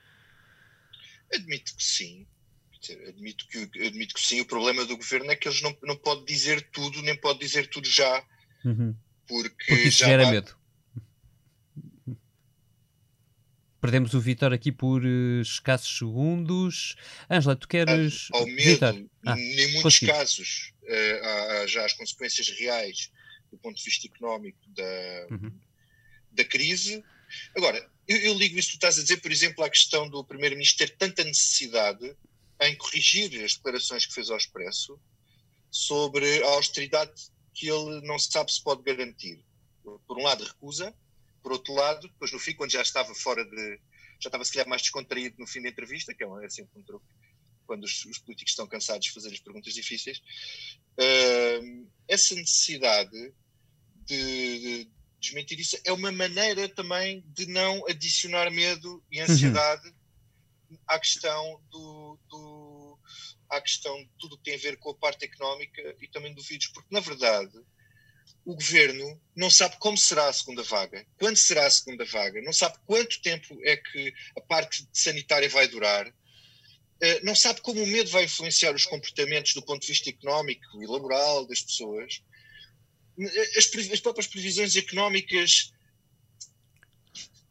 Admito 1.33 1.75
que 1.75 1.85
sim. 1.85 2.27
Admito 3.09 3.47
que, 3.49 3.87
admito 3.87 4.15
que 4.15 4.21
sim. 4.21 4.41
O 4.41 4.47
problema 4.47 4.85
do 4.85 4.97
governo 4.97 5.31
é 5.31 5.37
que 5.37 5.49
eles 5.49 5.63
não, 5.63 5.77
não 5.83 5.97
podem 5.97 6.25
dizer 6.25 6.69
tudo, 6.73 7.03
nem 7.03 7.17
pode 7.17 7.39
dizer 7.39 7.69
tudo 7.69 7.89
já. 7.89 8.25
Uhum. 8.65 8.95
Porque, 9.31 9.65
porque 9.67 9.89
isso 9.89 9.99
já 10.01 10.07
gera 10.07 10.25
vai... 10.25 10.33
medo. 10.33 10.59
Perdemos 13.81 14.13
o 14.13 14.21
Vitor 14.21 14.53
aqui 14.53 14.71
por 14.71 15.03
uh, 15.03 15.41
escassos 15.41 15.97
segundos. 15.97 16.97
Ângela, 17.31 17.57
tu 17.57 17.67
queres. 17.67 18.29
Ao 18.33 18.45
medo, 18.45 19.09
ah, 19.25 19.39
em 19.39 19.73
muitos 19.73 20.01
casos, 20.01 20.75
uh, 20.83 21.25
há, 21.25 21.53
há 21.63 21.67
já 21.67 21.87
as 21.87 21.95
consequências 21.95 22.49
reais 22.51 23.11
do 23.51 23.57
ponto 23.59 23.77
de 23.77 23.85
vista 23.85 24.07
económico 24.07 24.59
da, 24.69 25.27
uhum. 25.31 25.53
da 26.33 26.45
crise. 26.45 27.03
Agora, 27.57 27.89
eu, 28.07 28.17
eu, 28.19 28.35
ligo 28.35 28.59
isso 28.59 28.73
que 28.73 28.75
tu 28.75 28.79
estás 28.79 28.99
a 28.99 29.03
dizer, 29.03 29.19
por 29.19 29.33
exemplo, 29.33 29.65
à 29.65 29.71
questão 29.71 30.09
do 30.11 30.25
Primeiro-Ministro 30.25 30.87
ter 30.87 30.97
tanta 30.97 31.25
necessidade 31.25 32.17
em 32.61 32.77
corrigir 32.77 33.43
as 33.45 33.55
declarações 33.55 34.05
que 34.05 34.13
fez 34.13 34.29
ao 34.31 34.37
Expresso 34.37 35.01
sobre 35.71 36.43
a 36.43 36.49
austeridade 36.49 37.31
que 37.61 37.69
ele 37.69 38.01
não 38.07 38.19
sabe 38.19 38.51
se 38.51 38.63
pode 38.63 38.83
garantir. 38.83 39.45
Por 39.83 40.19
um 40.19 40.23
lado, 40.23 40.45
recusa, 40.45 40.95
por 41.43 41.53
outro 41.53 41.75
lado, 41.75 42.09
depois 42.09 42.33
no 42.33 42.39
fim, 42.39 42.55
quando 42.55 42.71
já 42.71 42.81
estava 42.81 43.15
fora 43.15 43.45
de. 43.45 43.79
já 44.19 44.29
estava 44.29 44.43
se 44.47 44.53
calhar 44.53 44.67
mais 44.67 44.81
descontraído 44.81 45.37
no 45.39 45.47
fim 45.47 45.61
da 45.61 45.69
entrevista, 45.69 46.15
que 46.15 46.25
é, 46.25 46.29
é 46.43 46.49
sempre 46.49 46.81
um 46.81 46.83
truque 46.83 47.05
quando 47.67 47.85
os, 47.85 48.05
os, 48.07 48.19
políticos 48.19 48.51
estão 48.51 48.67
cansados 48.67 49.07
de 49.07 49.13
fazer 49.13 49.29
as 49.29 49.39
perguntas 49.39 49.73
difíceis, 49.73 50.19
uh, 50.99 51.89
essa 52.09 52.35
necessidade 52.35 53.33
de, 54.07 54.59
de, 54.59 54.91
desmentir 55.21 55.61
isso 55.61 55.79
é 55.85 55.93
uma 55.93 56.11
maneira 56.11 56.69
também 56.69 57.23
de 57.29 57.47
não 57.47 57.87
adicionar 57.87 58.51
medo 58.51 59.05
e 59.09 59.21
ansiedade 59.21 59.87
uhum. 60.69 60.79
à 60.89 60.99
questão 60.99 61.63
do, 61.71 62.19
do, 62.29 62.70
à 63.51 63.61
questão 63.61 63.97
de 64.03 64.11
tudo 64.19 64.35
o 64.35 64.39
que 64.39 64.45
tem 64.45 64.55
a 64.55 64.59
ver 64.59 64.77
com 64.79 64.91
a 64.91 64.95
parte 64.95 65.25
económica 65.25 65.97
e 66.01 66.09
também 66.09 66.33
do 66.35 66.43
vírus, 66.43 66.69
porque 66.69 66.95
na 66.95 67.01
verdade 67.01 67.53
o 68.45 68.55
governo 68.55 69.21
não 69.37 69.51
sabe 69.51 69.77
como 69.79 69.99
será 69.99 70.29
a 70.29 70.33
segunda 70.33 70.63
vaga, 70.63 71.07
quando 71.19 71.37
será 71.37 71.67
a 71.67 71.71
segunda 71.71 72.05
vaga, 72.05 72.41
não 72.43 72.53
sabe 72.53 72.79
quanto 72.87 73.21
tempo 73.21 73.59
é 73.65 73.77
que 73.77 74.13
a 74.37 74.41
parte 74.41 74.89
sanitária 74.93 75.49
vai 75.49 75.69
durar, 75.69 76.13
eh, 77.03 77.21
não 77.23 77.35
sabe 77.35 77.61
como 77.61 77.83
o 77.83 77.87
medo 77.87 78.11
vai 78.11 78.25
influenciar 78.25 78.75
os 78.75 78.87
comportamentos 78.87 79.55
do 79.55 79.63
ponto 79.63 79.83
de 79.83 79.89
vista 79.89 80.11
económico 80.11 80.83
e 80.83 80.87
laboral 80.87 81.47
das 81.47 81.61
pessoas. 81.61 82.23
As, 83.57 83.71
as 83.93 84.01
próprias 84.01 84.27
previsões 84.27 84.77
económicas 84.77 85.73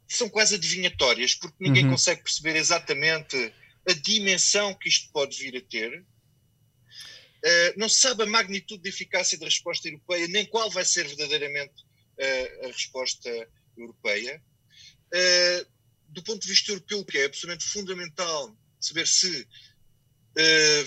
são 0.07 0.27
quase 0.27 0.55
adivinhatórias, 0.55 1.35
porque 1.35 1.57
ninguém 1.59 1.85
uhum. 1.85 1.91
consegue 1.91 2.23
perceber 2.23 2.55
exatamente 2.55 3.53
a 3.89 3.93
dimensão 3.93 4.73
que 4.73 4.89
isto 4.89 5.11
pode 5.11 5.37
vir 5.37 5.57
a 5.57 5.61
ter 5.61 6.05
Uh, 7.39 7.79
não 7.79 7.87
se 7.87 8.01
sabe 8.01 8.23
a 8.23 8.25
magnitude 8.25 8.83
de 8.83 8.89
eficácia 8.89 9.37
da 9.37 9.45
resposta 9.45 9.87
europeia, 9.87 10.27
nem 10.27 10.45
qual 10.45 10.69
vai 10.69 10.83
ser 10.83 11.07
verdadeiramente 11.07 11.83
uh, 12.19 12.65
a 12.65 12.67
resposta 12.67 13.29
europeia. 13.77 14.43
Uh, 15.13 15.79
do 16.09 16.21
ponto 16.23 16.41
de 16.41 16.49
vista 16.49 16.71
europeu, 16.71 17.05
que 17.05 17.17
é 17.17 17.25
absolutamente 17.25 17.65
fundamental 17.65 18.57
saber 18.79 19.07
se 19.07 19.47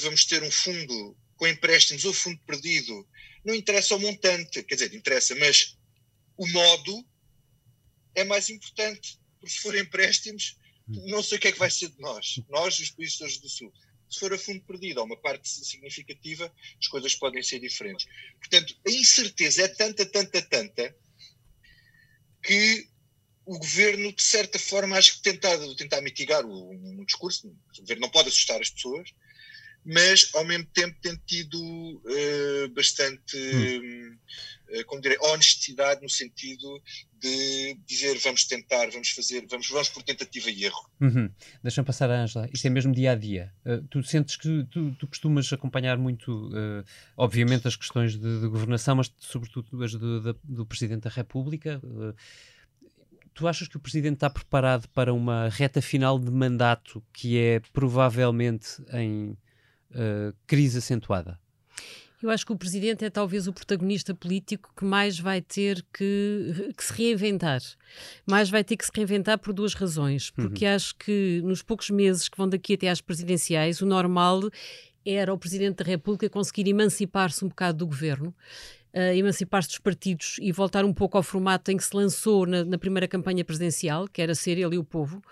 vamos 0.01 0.25
ter 0.25 0.43
um 0.43 0.51
fundo 0.51 1.17
com 1.37 1.47
empréstimos 1.47 2.05
ou 2.05 2.13
fundo 2.13 2.41
perdido, 2.47 3.07
não 3.45 3.55
interessa 3.55 3.95
o 3.95 4.01
montante, 4.01 4.63
quer 4.63 4.75
dizer, 4.77 4.95
interessa, 4.95 5.35
mas 5.35 5.77
o 6.39 6.47
modo 6.49 7.07
é 8.15 8.25
mais 8.25 8.49
importante, 8.49 9.21
porque 9.39 9.55
se 9.55 9.61
forem 9.61 9.83
empréstimos, 9.83 10.57
não 10.89 11.23
sei 11.23 11.39
o 11.39 11.41
que 11.41 11.49
é 11.49 11.53
que 11.53 11.59
vai 11.59 11.71
ser 11.71 11.89
de 11.89 12.01
nós, 12.01 12.41
nós, 12.49 12.79
os 12.79 12.91
países 12.91 13.39
do 13.39 13.49
Sul. 13.49 13.73
Se 14.09 14.21
for 14.21 14.33
a 14.35 14.39
fundo 14.39 14.63
perdido 14.65 14.99
ou 14.99 15.07
uma 15.07 15.17
parte 15.17 15.49
significativa, 15.49 16.53
as 16.79 16.87
coisas 16.87 17.15
podem 17.15 17.43
ser 17.43 17.61
diferentes. 17.61 18.07
Portanto, 18.39 18.77
a 18.87 18.91
incerteza 18.91 19.63
é 19.63 19.69
tanta, 19.69 20.05
tanta, 20.05 20.43
tanta, 20.43 20.95
que 22.43 22.87
o 23.45 23.59
governo, 23.59 24.13
de 24.13 24.23
certa 24.23 24.59
forma, 24.59 24.97
acho 24.97 25.17
que 25.17 25.23
tentar, 25.23 25.57
tentar 25.77 26.01
mitigar 26.03 26.45
o, 26.45 26.71
um 26.73 27.05
discurso, 27.05 27.49
o 27.49 27.81
governo 27.81 28.03
não 28.03 28.11
pode 28.11 28.29
assustar 28.29 28.61
as 28.61 28.71
pessoas, 28.71 29.11
mas 29.85 30.31
ao 30.35 30.45
mesmo 30.45 30.67
tempo 30.67 30.97
tem 31.01 31.17
tido 31.27 31.59
uh, 31.59 32.69
bastante, 32.75 33.37
hum. 33.37 34.17
uh, 34.69 34.85
como 34.87 35.03
direi, 35.03 35.19
honestidade 35.21 36.03
no 36.03 36.09
sentido 36.09 36.81
de 37.21 37.77
dizer 37.87 38.19
vamos 38.19 38.45
tentar, 38.45 38.91
vamos 38.91 39.11
fazer, 39.11 39.45
vamos, 39.49 39.69
vamos 39.69 39.89
por 39.89 40.03
tentativa 40.03 40.51
e 40.51 40.65
erro. 40.65 40.91
Uhum. 41.01 41.31
Deixa-me 41.63 41.87
passar 41.87 42.11
a 42.11 42.21
Ângela, 42.21 42.49
isto 42.53 42.67
é 42.67 42.71
mesmo 42.71 42.93
dia 42.93 43.13
a 43.13 43.15
dia. 43.15 43.53
Uh, 43.65 43.83
tu 43.89 44.03
sentes 44.03 44.37
que 44.37 44.65
tu, 44.71 44.93
tu 44.99 45.07
costumas 45.07 45.53
acompanhar 45.53 45.99
muito, 45.99 46.51
obviamente, 47.17 47.67
as 47.67 47.77
questões 47.77 48.13
de, 48.13 48.41
de, 48.41 48.49
governação, 48.49 48.97
mas 48.97 49.13
sobretudo 49.19 49.83
as 49.83 49.93
do, 49.93 50.21
do, 50.21 50.41
do 50.45 50.67
Presidente 50.67 51.03
da 51.03 51.11
República 51.11 51.81
tu 53.35 53.49
achas 53.49 53.67
que 53.67 53.77
o 53.77 53.81
Presidente 53.81 54.15
está 54.15 54.29
preparado 54.29 54.87
para 54.89 55.13
uma 55.13 55.49
reta 55.49 55.81
final 55.81 56.19
de 56.19 56.31
mandato 56.31 57.03
que 57.13 57.39
é 57.39 57.61
provavelmente 57.73 58.83
em 58.93 59.37
uh, 59.95 60.35
crise 60.47 60.79
acentuada? 60.79 61.39
Eu 62.23 62.31
acho 62.31 62.47
que 62.47 62.53
o 62.53 62.57
presidente 62.57 63.05
é 63.05 63.11
talvez 63.11 63.49
o 63.49 63.53
protagonista 63.53 64.15
político 64.15 64.71
que 64.77 64.85
mais 64.85 65.19
vai 65.19 65.41
ter 65.41 65.85
que, 65.93 66.73
que, 66.77 66.85
se 66.85 66.93
reinventar. 66.93 67.61
Mais 68.25 68.49
vai 68.49 68.63
ter 68.63 68.77
que 68.77 68.85
se 68.87 68.93
reinventar 68.95 69.39
por 69.39 69.53
duas 69.53 69.75
razões. 69.75 70.31
Porque 70.31 70.65
uhum. 70.65 70.75
acho 70.75 70.95
que 70.95 71.41
nos 71.43 71.63
poucos 71.63 71.91
meses 71.91 72.29
que 72.29 72.39
vão 72.39 72.49
daqui 72.49 72.75
até 72.75 72.89
às 72.89 73.01
presidenciais, 73.01 73.81
o 73.81 73.87
normal 73.87 74.41
era 75.05 75.35
o 75.35 75.39
presidente 75.39 75.79
da 75.79 75.85
República 75.85 76.31
conseguir 76.31 76.69
emancipar-se 76.69 77.45
um 77.45 77.49
bocado 77.49 77.79
do 77.79 77.87
governo. 77.89 78.33
Uh, 78.95 79.17
emancipar-se 79.17 79.71
dos 79.71 79.79
partidos 79.79 80.37
e 80.39 80.53
voltar 80.53 80.85
um 80.85 80.93
pouco 80.93 81.17
ao 81.17 81.23
formato 81.23 81.71
em 81.71 81.79
que 81.79 81.85
se 81.85 81.97
lançou 81.97 82.47
na, 82.47 82.63
na 82.63 82.77
primeira 82.77 83.09
campanha 83.09 83.43
presidencial, 83.43 84.07
que 84.07 84.21
era 84.21 84.35
ser 84.35 84.59
ele 84.59 84.77
e 84.77 84.79
o 84.79 84.85
povo 84.85 85.23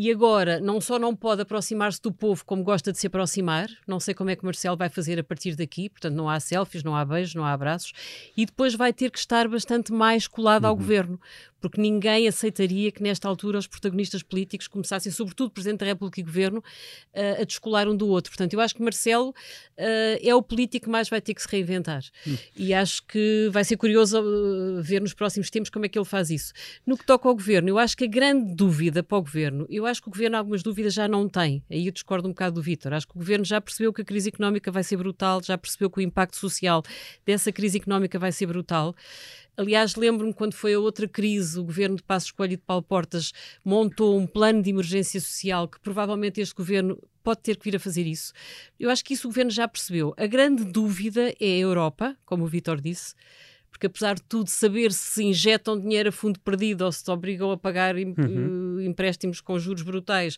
e 0.00 0.12
agora 0.12 0.60
não 0.60 0.80
só 0.80 0.96
não 0.96 1.12
pode 1.12 1.42
aproximar-se 1.42 2.00
do 2.00 2.12
povo 2.12 2.44
como 2.44 2.62
gosta 2.62 2.92
de 2.92 2.98
se 2.98 3.08
aproximar, 3.08 3.68
não 3.84 3.98
sei 3.98 4.14
como 4.14 4.30
é 4.30 4.36
que 4.36 4.42
o 4.42 4.44
Marcelo 4.44 4.76
vai 4.76 4.88
fazer 4.88 5.18
a 5.18 5.24
partir 5.24 5.56
daqui, 5.56 5.88
portanto 5.88 6.14
não 6.14 6.30
há 6.30 6.38
selfies, 6.38 6.84
não 6.84 6.94
há 6.94 7.04
beijos, 7.04 7.34
não 7.34 7.44
há 7.44 7.52
abraços, 7.52 7.92
e 8.36 8.46
depois 8.46 8.76
vai 8.76 8.92
ter 8.92 9.10
que 9.10 9.18
estar 9.18 9.48
bastante 9.48 9.92
mais 9.92 10.28
colado 10.28 10.62
uhum. 10.62 10.70
ao 10.70 10.76
governo, 10.76 11.20
porque 11.60 11.80
ninguém 11.80 12.28
aceitaria 12.28 12.90
que 12.90 13.02
nesta 13.02 13.28
altura 13.28 13.58
os 13.58 13.66
protagonistas 13.66 14.22
políticos 14.22 14.68
começassem, 14.68 15.10
sobretudo 15.10 15.48
o 15.48 15.50
Presidente 15.50 15.80
da 15.80 15.86
República 15.86 16.20
e 16.20 16.22
o 16.22 16.26
Governo, 16.26 16.58
uh, 16.58 17.42
a 17.42 17.44
descolar 17.44 17.88
um 17.88 17.96
do 17.96 18.08
outro. 18.08 18.30
Portanto, 18.30 18.54
eu 18.54 18.60
acho 18.60 18.74
que 18.74 18.82
Marcelo 18.82 19.30
uh, 19.30 19.34
é 20.22 20.34
o 20.34 20.42
político 20.42 20.86
que 20.86 20.90
mais 20.90 21.08
vai 21.08 21.20
ter 21.20 21.34
que 21.34 21.42
se 21.42 21.48
reinventar. 21.48 22.02
Uhum. 22.26 22.38
E 22.56 22.72
acho 22.72 23.04
que 23.06 23.48
vai 23.52 23.64
ser 23.64 23.76
curioso 23.76 24.20
uh, 24.20 24.82
ver 24.82 25.00
nos 25.00 25.14
próximos 25.14 25.50
tempos 25.50 25.70
como 25.70 25.86
é 25.86 25.88
que 25.88 25.98
ele 25.98 26.04
faz 26.04 26.30
isso. 26.30 26.52
No 26.86 26.96
que 26.96 27.04
toca 27.04 27.28
ao 27.28 27.34
Governo, 27.34 27.68
eu 27.68 27.78
acho 27.78 27.96
que 27.96 28.04
a 28.04 28.08
grande 28.08 28.54
dúvida 28.54 29.02
para 29.02 29.18
o 29.18 29.22
Governo, 29.22 29.66
eu 29.68 29.86
acho 29.86 30.02
que 30.02 30.08
o 30.08 30.10
Governo 30.10 30.36
algumas 30.36 30.62
dúvidas 30.62 30.94
já 30.94 31.08
não 31.08 31.28
tem. 31.28 31.62
Aí 31.70 31.86
eu 31.86 31.92
discordo 31.92 32.28
um 32.28 32.30
bocado 32.30 32.56
do 32.56 32.62
Vítor. 32.62 32.92
Acho 32.92 33.06
que 33.06 33.14
o 33.14 33.18
Governo 33.18 33.44
já 33.44 33.60
percebeu 33.60 33.92
que 33.92 34.02
a 34.02 34.04
crise 34.04 34.28
económica 34.28 34.70
vai 34.70 34.82
ser 34.82 34.96
brutal, 34.96 35.42
já 35.42 35.58
percebeu 35.58 35.90
que 35.90 35.98
o 35.98 36.00
impacto 36.00 36.36
social 36.36 36.82
dessa 37.26 37.52
crise 37.52 37.78
económica 37.78 38.18
vai 38.18 38.32
ser 38.32 38.46
brutal. 38.46 38.94
Aliás, 39.58 39.96
lembro-me 39.96 40.32
quando 40.32 40.54
foi 40.54 40.74
a 40.74 40.78
outra 40.78 41.08
crise, 41.08 41.58
o 41.58 41.64
governo 41.64 41.96
de 41.96 42.02
Passos 42.04 42.30
Coelho 42.30 42.52
e 42.52 42.56
de 42.56 42.62
Paulo 42.62 42.80
Portas 42.80 43.32
montou 43.64 44.16
um 44.16 44.24
plano 44.24 44.62
de 44.62 44.70
emergência 44.70 45.20
social 45.20 45.66
que 45.66 45.80
provavelmente 45.80 46.40
este 46.40 46.54
governo 46.54 46.96
pode 47.24 47.40
ter 47.40 47.56
que 47.56 47.64
vir 47.64 47.74
a 47.74 47.80
fazer 47.80 48.06
isso. 48.06 48.32
Eu 48.78 48.88
acho 48.88 49.04
que 49.04 49.14
isso 49.14 49.26
o 49.26 49.30
governo 49.30 49.50
já 49.50 49.66
percebeu. 49.66 50.14
A 50.16 50.28
grande 50.28 50.64
dúvida 50.64 51.34
é 51.40 51.46
a 51.46 51.58
Europa, 51.58 52.16
como 52.24 52.44
o 52.44 52.46
Vítor 52.46 52.80
disse 52.80 53.16
porque 53.78 53.86
apesar 53.86 54.14
de 54.14 54.22
tudo, 54.22 54.48
saber 54.48 54.92
se 54.92 55.22
injetam 55.22 55.78
dinheiro 55.78 56.08
a 56.08 56.12
fundo 56.12 56.40
perdido 56.40 56.84
ou 56.84 56.90
se 56.90 57.04
te 57.04 57.10
obrigam 57.12 57.52
a 57.52 57.56
pagar 57.56 57.94
uhum. 57.94 58.80
empréstimos 58.80 59.40
com 59.40 59.56
juros 59.56 59.82
brutais, 59.82 60.36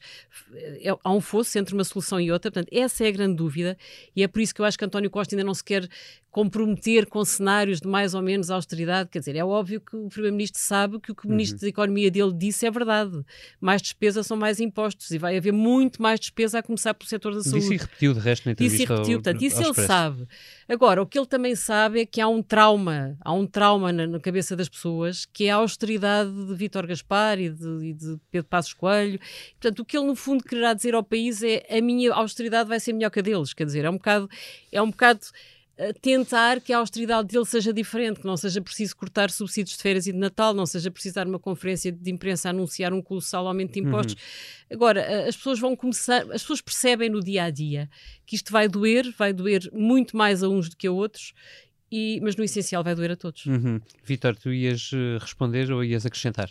é, 0.53 0.91
há 1.03 1.13
um 1.13 1.23
fosso 1.23 1.59
entre 1.59 1.73
uma 1.73 1.85
solução 1.85 2.21
e 2.21 2.31
outra. 2.31 2.51
Portanto, 2.51 2.69
essa 2.71 3.03
é 3.03 3.09
a 3.09 3.11
grande 3.11 3.37
dúvida 3.37 3.79
e 4.15 4.23
é 4.23 4.29
por 4.29 4.43
isso 4.43 4.55
que 4.55 4.61
eu 4.61 4.65
acho 4.67 4.79
que 4.79 4.85
António 4.85 5.11
Costa 5.11 5.35
ainda 5.35 5.45
não 5.45 5.55
se 5.55 5.65
quer 5.65 5.89
comprometer 6.31 7.07
com 7.07 7.25
cenários 7.25 7.81
de 7.81 7.89
mais 7.89 8.15
ou 8.15 8.23
menos 8.23 8.51
austeridade. 8.51 9.11
Quer 9.11 9.19
dizer, 9.19 9.37
é 9.37 9.45
óbvio 9.45 9.81
que 9.81 9.97
o 9.97 10.09
Primeiro-Ministro 10.09 10.61
sabe 10.61 11.01
que 11.01 11.11
o 11.11 11.15
que 11.15 11.27
o 11.27 11.31
Ministro 11.31 11.57
uhum. 11.57 11.63
da 11.63 11.69
Economia 11.69 12.11
dele 12.11 12.33
disse 12.33 12.67
é 12.67 12.71
verdade. 12.71 13.21
Mais 13.61 13.83
despesa 13.83 14.23
são 14.23 14.37
mais 14.37 14.61
impostos 14.61 15.11
e 15.11 15.19
vai 15.19 15.37
haver 15.37 15.53
muito 15.53 16.01
mais 16.01 16.21
despesa 16.21 16.61
a 16.61 16.63
começar 16.63 16.95
pelo 16.95 17.09
setor 17.09 17.35
da 17.35 17.43
saúde. 17.43 17.61
Disse 17.61 17.75
e 17.75 17.77
repetiu 17.77 18.15
de 18.15 18.21
resto 18.21 18.47
na 18.47 18.53
entrevista 18.53 18.79
Disse 18.79 18.93
e 18.93 18.95
repetiu, 18.95 19.17
ao, 19.17 19.23
portanto, 19.23 19.43
isso 19.43 19.57
ele 19.57 19.69
expresso. 19.71 19.89
sabe. 19.89 20.29
Agora, 20.69 21.03
o 21.03 21.07
que 21.07 21.19
ele 21.19 21.27
também 21.27 21.57
sabe 21.57 22.01
é 22.01 22.07
que 22.07 22.21
há 22.21 22.29
um 22.29 22.43
trauma, 22.43 23.17
há 23.21 23.33
um 23.33 23.47
trauma 23.47 23.93
na, 23.93 24.07
na 24.07 24.21
cabeça 24.21 24.55
das 24.55 24.69
pessoas, 24.69 25.27
que 25.27 25.47
é 25.47 25.51
a 25.51 25.57
austeridade 25.57 26.31
de 26.47 26.55
Vítor 26.55 26.87
Gaspar 26.87 27.41
e 27.41 27.51
de, 27.51 27.87
e 27.87 27.93
de 27.93 28.17
Pedro 28.31 28.49
Passos 28.49 28.73
Coelho. 28.73 29.19
Portanto, 29.61 29.81
o 29.81 29.85
que 29.85 29.99
ele 29.99 30.07
no 30.07 30.15
fundo 30.15 30.45
quererá 30.45 30.75
dizer 30.75 30.95
ao 30.95 31.03
país 31.03 31.43
é 31.43 31.67
a 31.69 31.81
minha 31.81 32.13
austeridade 32.13 32.69
vai 32.69 32.79
ser 32.79 32.93
melhor 32.93 33.11
que 33.11 33.19
a 33.19 33.23
deles. 33.23 33.53
Quer 33.53 33.65
dizer, 33.65 33.85
é 33.85 33.91
um 33.91 33.95
bocado... 33.95 34.29
É 34.71 34.81
um 34.81 34.91
bocado 34.91 35.21
tentar 36.01 36.61
que 36.61 36.73
a 36.73 36.79
austeridade 36.79 37.29
dele 37.29 37.45
seja 37.45 37.73
diferente, 37.73 38.21
que 38.21 38.27
não 38.27 38.37
seja 38.37 38.61
preciso 38.61 38.97
cortar 38.97 39.31
subsídios 39.31 39.77
de 39.77 39.83
férias 39.83 40.07
e 40.07 40.13
de 40.13 40.19
Natal, 40.19 40.53
não 40.53 40.67
seja 40.67 40.91
preciso 40.91 41.15
dar 41.15 41.27
uma 41.27 41.39
conferência 41.39 41.91
de 41.91 42.11
imprensa 42.11 42.49
a 42.49 42.51
anunciar 42.51 42.93
um 42.93 43.01
colossal 43.01 43.47
aumento 43.47 43.73
de 43.73 43.81
impostos. 43.81 44.15
Uhum. 44.15 44.77
Agora, 44.77 45.29
as 45.29 45.37
pessoas 45.37 45.59
vão 45.59 45.75
começar, 45.75 46.23
as 46.33 46.43
pessoas 46.43 46.61
percebem 46.61 47.09
no 47.09 47.21
dia 47.21 47.45
a 47.45 47.51
dia 47.51 47.89
que 48.27 48.37
isto 48.37 48.53
vai 48.53 48.69
doer, 48.69 49.13
vai 49.17 49.33
doer 49.33 49.71
muito 49.73 50.17
mais 50.17 50.43
a 50.43 50.49
uns 50.49 50.69
do 50.69 50.77
que 50.77 50.87
a 50.87 50.93
outros. 50.93 51.33
E, 51.93 52.21
mas 52.23 52.37
no 52.37 52.45
essencial 52.45 52.85
vai 52.85 52.95
doer 52.95 53.11
a 53.11 53.17
todos. 53.17 53.47
Uhum. 53.47 53.81
Vitor, 54.05 54.37
tu 54.37 54.53
ias 54.53 54.93
eh, 54.95 55.19
responder 55.19 55.73
ou 55.73 55.83
ias 55.83 56.07
acrescentar? 56.07 56.49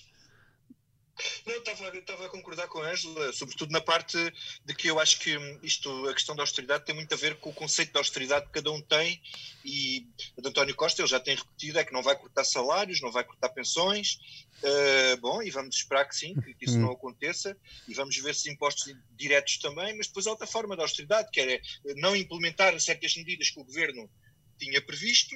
Não, 1.46 1.56
estava 1.94 2.26
a 2.26 2.30
concordar 2.30 2.68
com 2.68 2.80
a 2.82 2.92
Angela, 2.92 3.34
sobretudo 3.34 3.72
na 3.72 3.82
parte 3.82 4.18
de 4.66 4.74
que 4.74 4.88
eu 4.88 5.00
acho 5.00 5.20
que 5.20 5.38
isto, 5.64 6.08
a 6.08 6.14
questão 6.14 6.36
da 6.36 6.44
austeridade 6.44 6.86
tem 6.86 6.96
muito 6.96 7.14
a 7.14 7.18
ver 7.18 7.36
com 7.38 7.50
o 7.50 7.54
conceito 7.54 7.92
de 7.92 7.98
austeridade 7.98 8.46
que 8.48 8.54
cada 8.54 8.72
um 8.72 8.82
tem 8.82 9.22
e 9.64 10.08
de 10.38 10.48
António 10.48 10.76
Costa 10.76 11.02
ele 11.02 11.10
já 11.10 11.20
tem 11.20 11.36
repetido 11.36 11.80
é 11.80 11.84
que 11.84 11.94
não 11.94 12.02
vai 12.02 12.16
cortar 12.16 12.44
salários, 12.44 13.02
não 13.02 13.12
vai 13.12 13.24
cortar 13.24 13.50
pensões, 13.50 14.20
uh, 14.64 15.18
bom, 15.20 15.42
e 15.42 15.50
vamos 15.50 15.76
esperar 15.76 16.06
que 16.06 16.16
sim, 16.16 16.34
que, 16.40 16.54
que 16.54 16.66
isso 16.66 16.78
hum. 16.78 16.82
não 16.82 16.92
aconteça 16.92 17.58
e 17.88 17.94
vamos 17.94 18.16
ver 18.18 18.36
se 18.36 18.50
impostos 18.50 18.94
diretos 19.12 19.58
também, 19.58 19.96
mas 19.98 20.08
depois 20.08 20.28
há 20.28 20.32
outra 20.32 20.48
forma 20.48 20.76
de 20.76 20.82
austeridade, 20.82 21.30
que 21.32 21.42
é 21.42 21.62
não 21.96 22.16
implementar 22.16 22.80
certas 22.80 23.16
medidas 23.16 23.50
que 23.50 23.60
o 23.60 23.64
Governo 23.64 24.10
tinha 24.58 24.82
previsto, 24.82 25.36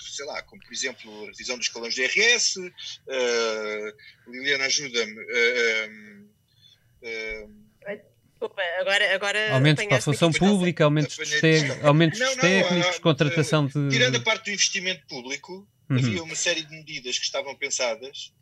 sei 0.00 0.24
lá, 0.26 0.42
como 0.42 0.62
por 0.62 0.72
exemplo 0.72 1.24
a 1.24 1.26
revisão 1.26 1.56
dos 1.56 1.66
escalões 1.66 1.94
de 1.94 2.02
IRS, 2.02 2.58
uh, 2.58 2.72
eh, 3.08 3.94
Liliana 4.26 4.64
ajuda-me. 4.64 5.20
Uh, 5.20 6.28
uh, 7.02 7.66
Desculpa, 8.32 8.60
agora, 8.80 9.14
agora 9.14 9.54
aumentos 9.54 9.84
para 9.86 9.96
a 9.96 10.00
função 10.00 10.30
pública, 10.30 10.84
aumentos 10.84 11.16
dos, 11.16 11.84
aumentos 11.84 12.18
não, 12.18 12.28
não, 12.28 12.36
técnicos, 12.36 12.98
contratação 12.98 13.66
de. 13.66 13.88
Tirando 13.88 14.16
a 14.16 14.20
parte 14.20 14.44
do 14.44 14.50
investimento 14.50 15.06
público, 15.06 15.66
uhum. 15.88 15.96
havia 15.96 16.22
uma 16.22 16.36
série 16.36 16.62
de 16.62 16.70
medidas 16.70 17.18
que 17.18 17.24
estavam 17.24 17.56
pensadas, 17.56 18.34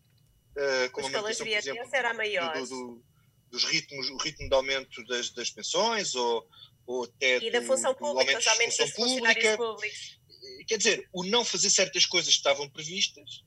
uh, 0.57 0.91
como 0.91 1.07
a 1.07 1.23
por 1.23 1.31
exemplo, 1.31 1.89
era 1.93 2.13
maior. 2.13 2.55
Do, 2.55 2.67
do, 2.67 3.05
dos 3.53 3.65
ritmos, 3.65 4.11
o 4.11 4.17
ritmo 4.17 4.49
de 4.49 4.55
aumento 4.55 5.05
das, 5.05 5.31
das 5.31 5.49
pensões 5.49 6.17
ou, 6.17 6.45
ou 6.87 7.05
até 7.05 7.39
e 7.39 7.53
da 7.53 7.63
função 7.63 7.95
pública, 7.95 8.37
os 8.37 8.47
aumentos 8.49 8.77
dos 8.77 8.91
funcionários 8.91 9.57
públicos 9.57 10.19
quer 10.65 10.79
dizer, 10.79 11.09
o 11.13 11.25
não 11.25 11.45
fazer 11.45 11.71
certas 11.71 12.07
coisas 12.07 12.33
que 12.33 12.39
estavam 12.39 12.69
previstas 12.69 13.45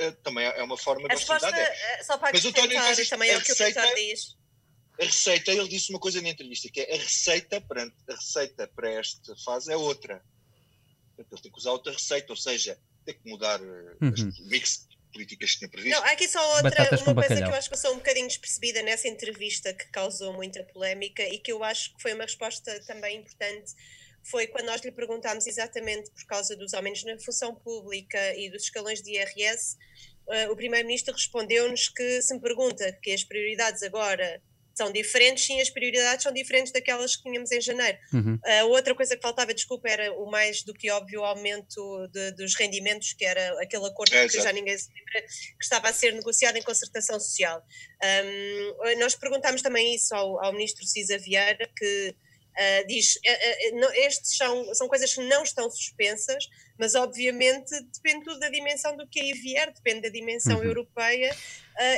uh, 0.00 0.12
também 0.22 0.44
é 0.46 0.62
uma 0.62 0.76
forma 0.76 1.08
de 1.08 1.14
austeridade. 1.14 1.58
É. 1.58 2.02
Só 2.02 2.18
para 2.18 2.32
Mas 2.32 2.44
o 2.44 2.48
António 2.48 3.08
também 3.08 3.30
é 3.30 3.36
o 3.36 3.42
que 3.42 3.48
receita, 3.48 3.86
o 3.86 3.94
diz. 3.94 4.36
A 5.00 5.04
receita, 5.04 5.50
ele 5.50 5.68
disse 5.68 5.90
uma 5.90 5.98
coisa 5.98 6.22
na 6.22 6.28
entrevista, 6.28 6.68
que 6.70 6.80
é 6.80 6.94
a 6.94 6.98
receita, 6.98 7.60
para, 7.60 7.82
a 7.82 8.14
receita 8.14 8.68
para 8.68 8.90
esta 8.90 9.34
fase 9.44 9.72
é 9.72 9.76
outra. 9.76 10.24
Ele 11.18 11.26
tem 11.42 11.50
que 11.50 11.58
usar 11.58 11.72
outra 11.72 11.92
receita, 11.92 12.32
ou 12.32 12.36
seja, 12.36 12.78
tem 13.04 13.14
que 13.14 13.28
mudar 13.28 13.60
eh, 13.60 13.96
uhum. 14.00 14.10
o 14.10 14.48
mix 14.48 14.86
de 14.88 14.96
políticas 15.12 15.52
que 15.52 15.58
tinha 15.58 15.70
previsto. 15.70 15.98
Não, 15.98 16.06
há 16.06 16.12
aqui 16.12 16.28
só 16.28 16.40
outra 16.56 16.70
Batatas 16.70 17.02
uma 17.02 17.14
coisa 17.14 17.36
que 17.36 17.42
eu 17.42 17.54
acho 17.54 17.68
que 17.68 17.76
passou 17.76 17.92
um 17.92 17.96
bocadinho 17.96 18.26
despercebida 18.26 18.82
nessa 18.82 19.08
entrevista 19.08 19.72
que 19.72 19.86
causou 19.86 20.32
muita 20.32 20.62
polémica 20.64 21.22
e 21.22 21.38
que 21.38 21.52
eu 21.52 21.62
acho 21.62 21.94
que 21.94 22.02
foi 22.02 22.14
uma 22.14 22.24
resposta 22.24 22.80
também 22.84 23.18
importante 23.18 23.72
foi 24.24 24.46
quando 24.46 24.66
nós 24.66 24.80
lhe 24.82 24.90
perguntámos 24.92 25.46
exatamente 25.46 26.10
por 26.10 26.26
causa 26.26 26.56
dos 26.56 26.74
aumentos 26.74 27.04
na 27.04 27.18
função 27.18 27.54
pública 27.54 28.34
e 28.36 28.50
dos 28.50 28.64
escalões 28.64 29.02
de 29.02 29.12
IRS, 29.12 29.76
uh, 30.26 30.32
eh, 30.32 30.50
o 30.50 30.56
Primeiro-Ministro 30.56 31.12
respondeu-nos 31.12 31.88
que 31.88 32.22
se 32.22 32.34
me 32.34 32.40
pergunta 32.40 32.90
que 33.02 33.12
as 33.12 33.22
prioridades 33.22 33.82
agora 33.82 34.42
são 34.74 34.90
diferentes, 34.90 35.44
sim, 35.44 35.60
as 35.60 35.70
prioridades 35.70 36.24
são 36.24 36.32
diferentes 36.32 36.72
daquelas 36.72 37.14
que 37.14 37.22
tínhamos 37.22 37.52
em 37.52 37.60
janeiro. 37.60 37.96
Uhum. 38.12 38.34
Uh, 38.44 38.66
outra 38.70 38.94
coisa 38.94 39.14
que 39.14 39.22
faltava, 39.22 39.54
desculpa, 39.54 39.88
era 39.88 40.12
o 40.12 40.28
mais 40.28 40.64
do 40.64 40.74
que 40.74 40.90
óbvio 40.90 41.22
aumento 41.24 42.08
de, 42.08 42.32
dos 42.32 42.54
rendimentos, 42.56 43.12
que 43.12 43.24
era 43.24 43.62
aquele 43.62 43.86
acordo 43.86 44.14
é, 44.14 44.26
que 44.26 44.42
já 44.42 44.52
ninguém 44.52 44.76
se 44.76 44.88
lembra, 44.88 45.22
que 45.22 45.64
estava 45.64 45.88
a 45.88 45.92
ser 45.92 46.12
negociado 46.12 46.56
em 46.56 46.62
concertação 46.62 47.20
social. 47.20 47.64
Um, 48.02 48.98
nós 48.98 49.14
perguntámos 49.14 49.62
também 49.62 49.94
isso 49.94 50.12
ao, 50.14 50.44
ao 50.44 50.52
Ministro 50.52 50.84
Cisa 50.84 51.18
Vieira, 51.18 51.70
que 51.76 52.16
Uh, 52.54 52.86
diz, 52.86 53.16
uh, 53.16 53.76
uh, 53.76 53.92
estes 53.96 54.36
são, 54.36 54.72
são 54.74 54.86
coisas 54.86 55.12
que 55.12 55.20
não 55.22 55.42
estão 55.42 55.68
suspensas, 55.68 56.48
mas 56.78 56.94
obviamente 56.94 57.68
depende 57.92 58.24
tudo 58.24 58.38
da 58.38 58.48
dimensão 58.48 58.96
do 58.96 59.08
que 59.08 59.18
aí 59.18 59.32
vier, 59.32 59.72
depende 59.72 60.02
da 60.02 60.08
dimensão 60.08 60.58
uhum. 60.58 60.64
europeia 60.64 61.34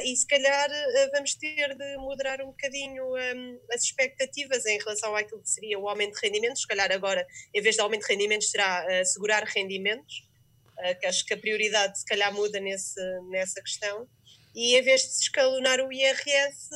e 0.05 0.17
se 0.17 0.27
calhar 0.27 0.71
vamos 1.13 1.35
ter 1.35 1.75
de 1.77 1.97
moderar 1.99 2.41
um 2.41 2.47
bocadinho 2.47 3.05
um, 3.05 3.61
as 3.71 3.83
expectativas 3.83 4.65
em 4.65 4.79
relação 4.79 5.15
àquilo 5.15 5.43
que 5.43 5.51
seria 5.51 5.79
o 5.79 5.87
aumento 5.87 6.15
de 6.15 6.27
rendimentos, 6.27 6.63
se 6.63 6.67
calhar 6.67 6.91
agora 6.91 7.27
em 7.55 7.61
vez 7.61 7.75
de 7.75 7.83
aumento 7.83 8.07
de 8.07 8.13
rendimentos 8.13 8.51
será 8.51 9.01
assegurar 9.01 9.45
rendimentos, 9.45 10.27
que 10.99 11.07
acho 11.07 11.27
que 11.27 11.35
a 11.35 11.39
prioridade 11.39 11.99
se 11.99 12.07
calhar 12.07 12.33
muda 12.33 12.59
nesse, 12.59 13.01
nessa 13.29 13.61
questão. 13.63 14.09
E 14.55 14.75
em 14.75 14.83
vez 14.83 15.03
de 15.03 15.09
escalonar 15.09 15.81
o 15.81 15.93
IRS, 15.93 16.71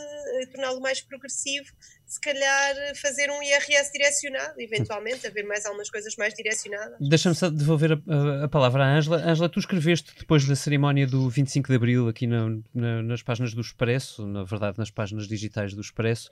torná-lo 0.52 0.80
mais 0.80 1.00
progressivo, 1.00 1.66
se 2.10 2.20
calhar 2.20 2.74
fazer 2.96 3.30
um 3.30 3.40
IRS 3.40 3.92
direcionado, 3.92 4.60
eventualmente, 4.60 5.28
haver 5.28 5.46
mais 5.46 5.64
algumas 5.64 5.88
coisas 5.88 6.16
mais 6.16 6.34
direcionadas. 6.34 6.96
Deixa-me 7.00 7.36
só 7.36 7.48
devolver 7.48 7.92
a, 7.92 8.44
a, 8.46 8.48
palavra 8.48 8.84
à 8.84 8.96
Ângela. 8.96 9.24
Ângela, 9.24 9.48
tu 9.48 9.60
escreveste 9.60 10.12
depois 10.18 10.44
da 10.44 10.56
cerimónia 10.56 11.06
do 11.06 11.30
25 11.30 11.68
de 11.68 11.74
Abril 11.76 12.08
aqui 12.08 12.26
na, 12.26 12.58
na, 12.74 13.00
nas 13.04 13.22
páginas 13.22 13.54
do 13.54 13.60
Expresso, 13.60 14.26
na 14.26 14.42
verdade 14.42 14.76
nas 14.76 14.90
páginas 14.90 15.28
digitais 15.28 15.72
do 15.72 15.80
Expresso, 15.80 16.30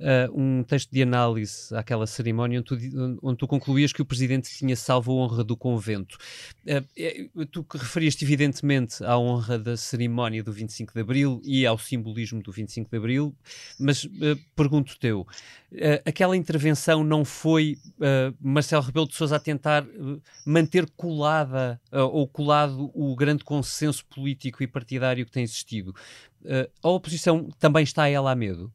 uh, 0.00 0.36
um 0.36 0.64
texto 0.64 0.90
de 0.90 1.00
análise 1.00 1.72
àquela 1.76 2.08
cerimónia 2.08 2.58
onde 2.58 2.66
tu, 2.66 3.18
onde 3.22 3.38
tu, 3.38 3.46
concluías 3.46 3.92
que 3.92 4.02
o 4.02 4.04
Presidente 4.04 4.50
tinha 4.50 4.74
salvo 4.74 5.12
a 5.12 5.14
honra 5.14 5.44
do 5.44 5.56
convento. 5.56 6.18
Uh, 6.66 7.46
tu 7.46 7.64
referias-te 7.72 8.24
evidentemente 8.24 9.04
à 9.04 9.16
honra 9.16 9.56
da 9.56 9.76
cerimónia 9.76 10.42
do 10.42 10.52
25 10.52 10.92
de 10.92 11.00
Abril 11.00 11.40
e 11.44 11.64
ao 11.64 11.78
simbolismo 11.78 12.42
do 12.42 12.50
25 12.50 12.90
de 12.90 12.96
Abril, 12.96 13.32
mas 13.78 14.02
uh, 14.02 14.36
pergunto-te 14.56 15.19
uh, 15.22 16.02
aquela 16.04 16.36
intervenção 16.36 17.02
não 17.04 17.24
foi 17.24 17.78
uh, 17.98 18.34
Marcelo 18.40 18.82
Rebelo 18.82 19.08
de 19.08 19.14
Sousa 19.14 19.36
a 19.36 19.40
tentar 19.40 19.84
uh, 19.84 20.22
manter 20.44 20.88
colada 20.96 21.80
ou 21.92 22.26
colado 22.26 22.90
o 22.94 23.14
grande 23.16 23.44
consenso 23.44 24.04
político 24.06 24.62
e 24.62 24.66
partidário 24.66 25.24
que 25.24 25.32
tem 25.32 25.42
existido. 25.42 25.94
a 26.82 26.88
oposição 26.88 27.48
também 27.58 27.82
está 27.82 28.08
ela 28.08 28.30
a 28.30 28.34
medo? 28.34 28.72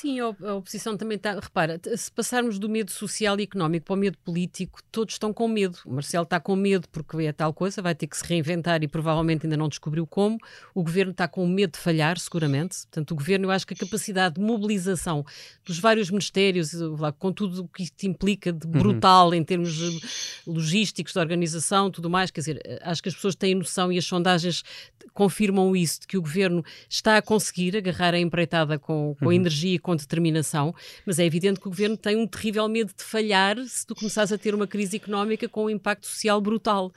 Sim, 0.00 0.18
a 0.18 0.54
oposição 0.54 0.96
também 0.96 1.16
está. 1.16 1.38
Repara, 1.38 1.78
se 1.94 2.10
passarmos 2.10 2.58
do 2.58 2.70
medo 2.70 2.90
social 2.90 3.38
e 3.38 3.42
económico 3.42 3.84
para 3.84 3.94
o 3.94 3.98
medo 3.98 4.16
político, 4.24 4.80
todos 4.90 5.16
estão 5.16 5.30
com 5.30 5.46
medo. 5.46 5.76
O 5.84 5.92
Marcelo 5.92 6.22
está 6.22 6.40
com 6.40 6.56
medo 6.56 6.88
porque 6.88 7.18
é 7.18 7.32
tal 7.32 7.52
coisa, 7.52 7.82
vai 7.82 7.94
ter 7.94 8.06
que 8.06 8.16
se 8.16 8.24
reinventar 8.24 8.82
e 8.82 8.88
provavelmente 8.88 9.44
ainda 9.44 9.58
não 9.58 9.68
descobriu 9.68 10.06
como. 10.06 10.38
O 10.74 10.82
governo 10.82 11.12
está 11.12 11.28
com 11.28 11.46
medo 11.46 11.72
de 11.72 11.78
falhar, 11.78 12.18
seguramente. 12.18 12.78
Portanto, 12.84 13.10
o 13.10 13.14
governo, 13.14 13.44
eu 13.44 13.50
acho 13.50 13.66
que 13.66 13.74
a 13.74 13.76
capacidade 13.76 14.36
de 14.36 14.40
mobilização 14.40 15.22
dos 15.66 15.78
vários 15.78 16.08
ministérios, 16.08 16.72
lá, 16.72 17.12
com 17.12 17.30
tudo 17.30 17.64
o 17.64 17.68
que 17.68 17.82
isto 17.82 18.02
implica 18.04 18.54
de 18.54 18.66
uhum. 18.66 18.72
brutal 18.72 19.28
uhum. 19.28 19.34
em 19.34 19.44
termos 19.44 20.42
logísticos, 20.46 21.12
de 21.12 21.18
organização, 21.18 21.90
tudo 21.90 22.08
mais, 22.08 22.30
quer 22.30 22.40
dizer, 22.40 22.80
acho 22.80 23.02
que 23.02 23.10
as 23.10 23.14
pessoas 23.14 23.34
têm 23.34 23.54
noção 23.54 23.92
e 23.92 23.98
as 23.98 24.06
sondagens 24.06 24.64
confirmam 25.12 25.76
isso, 25.76 26.00
de 26.00 26.06
que 26.06 26.16
o 26.16 26.22
governo 26.22 26.64
está 26.88 27.18
a 27.18 27.22
conseguir 27.22 27.76
agarrar 27.76 28.14
a 28.14 28.18
empreitada 28.18 28.78
com, 28.78 29.14
com 29.18 29.26
uhum. 29.26 29.32
energia 29.32 29.74
e 29.74 29.78
com 29.78 29.89
com 29.90 29.96
determinação, 29.96 30.72
mas 31.04 31.18
é 31.18 31.24
evidente 31.24 31.58
que 31.58 31.66
o 31.66 31.70
governo 31.70 31.96
tem 31.96 32.16
um 32.16 32.26
terrível 32.26 32.68
medo 32.68 32.92
de 32.96 33.02
falhar 33.02 33.56
se 33.66 33.84
tu 33.84 33.94
começares 33.94 34.30
a 34.30 34.38
ter 34.38 34.54
uma 34.54 34.66
crise 34.66 34.96
económica 34.96 35.48
com 35.48 35.64
um 35.64 35.70
impacto 35.70 36.06
social 36.06 36.40
brutal. 36.40 36.92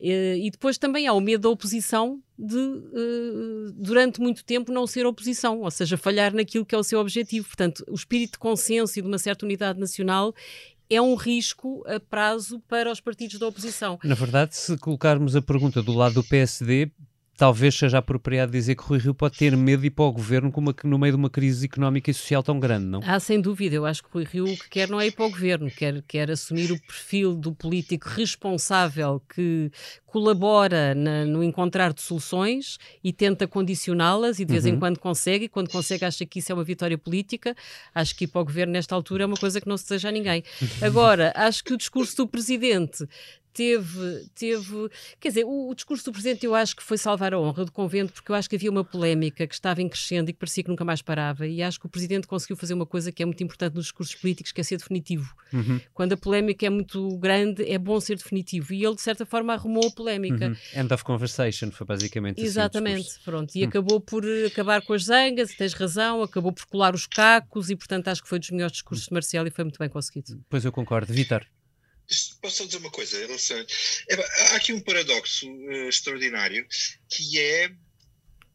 Eh, 0.00 0.38
e 0.38 0.50
depois 0.50 0.78
também 0.78 1.08
há 1.08 1.12
o 1.12 1.20
medo 1.20 1.42
da 1.42 1.48
oposição 1.48 2.22
de, 2.38 2.56
eh, 2.56 3.72
durante 3.74 4.20
muito 4.20 4.44
tempo, 4.44 4.70
não 4.70 4.86
ser 4.86 5.06
oposição, 5.06 5.60
ou 5.60 5.70
seja, 5.70 5.96
falhar 5.96 6.32
naquilo 6.32 6.64
que 6.64 6.74
é 6.74 6.78
o 6.78 6.84
seu 6.84 7.00
objetivo. 7.00 7.48
Portanto, 7.48 7.84
o 7.88 7.94
espírito 7.94 8.32
de 8.32 8.38
consenso 8.38 8.96
e 8.98 9.02
de 9.02 9.08
uma 9.08 9.18
certa 9.18 9.44
unidade 9.44 9.80
nacional 9.80 10.32
é 10.88 11.00
um 11.00 11.16
risco 11.16 11.84
a 11.86 11.98
prazo 11.98 12.60
para 12.68 12.90
os 12.90 13.00
partidos 13.00 13.38
da 13.38 13.46
oposição. 13.48 13.98
Na 14.04 14.14
verdade, 14.14 14.56
se 14.56 14.76
colocarmos 14.78 15.34
a 15.34 15.42
pergunta 15.42 15.82
do 15.82 15.92
lado 15.92 16.14
do 16.14 16.24
PSD, 16.24 16.90
talvez 17.40 17.74
seja 17.74 17.96
apropriado 17.96 18.52
dizer 18.52 18.74
que 18.74 18.82
Rui 18.82 18.98
Rio 18.98 19.14
pode 19.14 19.38
ter 19.38 19.56
medo 19.56 19.80
de 19.80 19.86
ir 19.86 19.90
para 19.92 20.04
o 20.04 20.12
governo 20.12 20.52
uma, 20.54 20.74
no 20.84 20.98
meio 20.98 21.14
de 21.14 21.16
uma 21.16 21.30
crise 21.30 21.64
económica 21.64 22.10
e 22.10 22.12
social 22.12 22.42
tão 22.42 22.60
grande, 22.60 22.84
não? 22.84 23.00
Ah, 23.02 23.18
sem 23.18 23.40
dúvida. 23.40 23.74
Eu 23.74 23.86
acho 23.86 24.02
que 24.02 24.10
Rui 24.12 24.24
Rio 24.24 24.44
o 24.44 24.58
que 24.58 24.68
quer 24.68 24.90
não 24.90 25.00
é 25.00 25.06
ir 25.06 25.12
para 25.12 25.24
o 25.24 25.30
governo, 25.30 25.70
quer, 25.70 26.02
quer 26.02 26.30
assumir 26.30 26.70
o 26.70 26.78
perfil 26.78 27.34
do 27.34 27.54
político 27.54 28.06
responsável 28.10 29.22
que 29.34 29.72
colabora 30.10 30.94
na, 30.94 31.24
no 31.24 31.42
encontrar 31.42 31.94
de 31.94 32.02
soluções 32.02 32.78
e 33.02 33.12
tenta 33.12 33.46
condicioná-las 33.46 34.38
e 34.38 34.44
de 34.44 34.52
vez 34.52 34.66
uhum. 34.66 34.72
em 34.72 34.78
quando 34.78 34.98
consegue, 34.98 35.46
e 35.46 35.48
quando 35.48 35.70
consegue 35.70 36.04
acha 36.04 36.26
que 36.26 36.40
isso 36.40 36.52
é 36.52 36.54
uma 36.54 36.64
vitória 36.64 36.98
política. 36.98 37.56
Acho 37.94 38.14
que 38.16 38.24
ir 38.24 38.28
para 38.28 38.42
o 38.42 38.44
governo 38.44 38.72
nesta 38.74 38.94
altura 38.94 39.22
é 39.22 39.26
uma 39.26 39.36
coisa 39.36 39.60
que 39.60 39.68
não 39.68 39.78
se 39.78 39.84
deseja 39.84 40.10
a 40.10 40.12
ninguém. 40.12 40.44
Agora, 40.82 41.32
acho 41.34 41.64
que 41.64 41.72
o 41.72 41.76
discurso 41.76 42.16
do 42.18 42.28
presidente 42.28 43.08
teve, 43.60 44.26
teve, 44.34 44.88
quer 45.20 45.28
dizer, 45.28 45.44
o, 45.44 45.68
o, 45.68 45.74
discurso 45.74 46.06
do 46.06 46.12
Presidente 46.12 46.46
eu 46.46 46.54
acho 46.54 46.74
que 46.74 46.82
foi 46.82 46.96
salvar 46.96 47.34
a 47.34 47.38
honra 47.38 47.66
do 47.66 47.70
convento, 47.70 48.10
porque 48.14 48.32
eu 48.32 48.34
acho 48.34 48.48
que 48.48 48.56
havia 48.56 48.70
uma 48.70 48.82
polémica 48.82 49.46
que 49.46 49.52
estava 49.52 49.82
em 49.82 49.88
crescendo 49.88 50.30
e 50.30 50.32
que 50.32 50.38
parecia 50.38 50.64
que 50.64 50.70
nunca 50.70 50.82
mais 50.82 51.02
parava, 51.02 51.46
e 51.46 51.62
acho 51.62 51.78
que 51.78 51.84
o 51.84 51.88
Presidente 51.88 52.26
conseguiu 52.26 52.56
fazer 52.56 52.72
uma 52.72 52.86
coisa 52.86 53.12
que 53.12 53.22
é 53.22 53.26
muito 53.26 53.44
importante 53.44 53.74
nos 53.74 53.84
discursos 53.84 54.14
políticos, 54.14 54.50
que 54.50 54.62
é 54.62 54.64
ser 54.64 54.78
definitivo. 54.78 55.34
Uhum. 55.52 55.78
Quando 55.92 56.14
a 56.14 56.16
polémica 56.16 56.64
é 56.64 56.70
muito 56.70 57.18
grande, 57.18 57.70
é 57.70 57.76
bom 57.76 58.00
ser 58.00 58.16
definitivo, 58.16 58.72
e 58.72 58.82
ele, 58.82 58.94
de 58.94 59.02
certa 59.02 59.26
forma, 59.26 59.52
arrumou 59.52 59.86
a 59.88 59.90
polémica. 59.90 60.48
Uhum. 60.48 60.80
End 60.80 60.94
of 60.94 61.04
conversation, 61.04 61.70
foi 61.70 61.86
basicamente 61.86 62.38
assim 62.38 62.46
Exatamente, 62.46 63.20
pronto, 63.22 63.54
e 63.54 63.60
uhum. 63.60 63.68
acabou 63.68 64.00
por 64.00 64.24
acabar 64.46 64.80
com 64.80 64.94
as 64.94 65.04
zangas, 65.04 65.54
tens 65.54 65.74
razão, 65.74 66.22
acabou 66.22 66.50
por 66.52 66.64
colar 66.64 66.94
os 66.94 67.06
cacos, 67.06 67.68
e 67.68 67.76
portanto 67.76 68.08
acho 68.08 68.22
que 68.22 68.28
foi 68.28 68.38
dos 68.38 68.50
melhores 68.50 68.72
discursos 68.72 69.06
de 69.06 69.12
Marcelo 69.12 69.48
e 69.48 69.50
foi 69.50 69.64
muito 69.64 69.78
bem 69.78 69.90
conseguido. 69.90 70.42
Pois 70.48 70.64
eu 70.64 70.72
concordo. 70.72 71.12
Vitor? 71.12 71.44
Posso 72.40 72.56
só 72.56 72.64
dizer 72.64 72.78
uma 72.78 72.90
coisa? 72.90 73.16
É, 73.16 74.14
há 74.52 74.56
aqui 74.56 74.72
um 74.72 74.80
paradoxo 74.80 75.48
uh, 75.48 75.88
extraordinário 75.88 76.66
que 77.08 77.38
é 77.38 77.72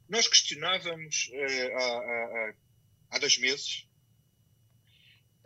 nós 0.10 0.28
questionávamos 0.28 1.30
uh, 1.32 1.78
há, 1.78 1.84
há, 1.84 2.54
há, 3.12 3.20
dois 3.20 3.38
meses 3.38 3.88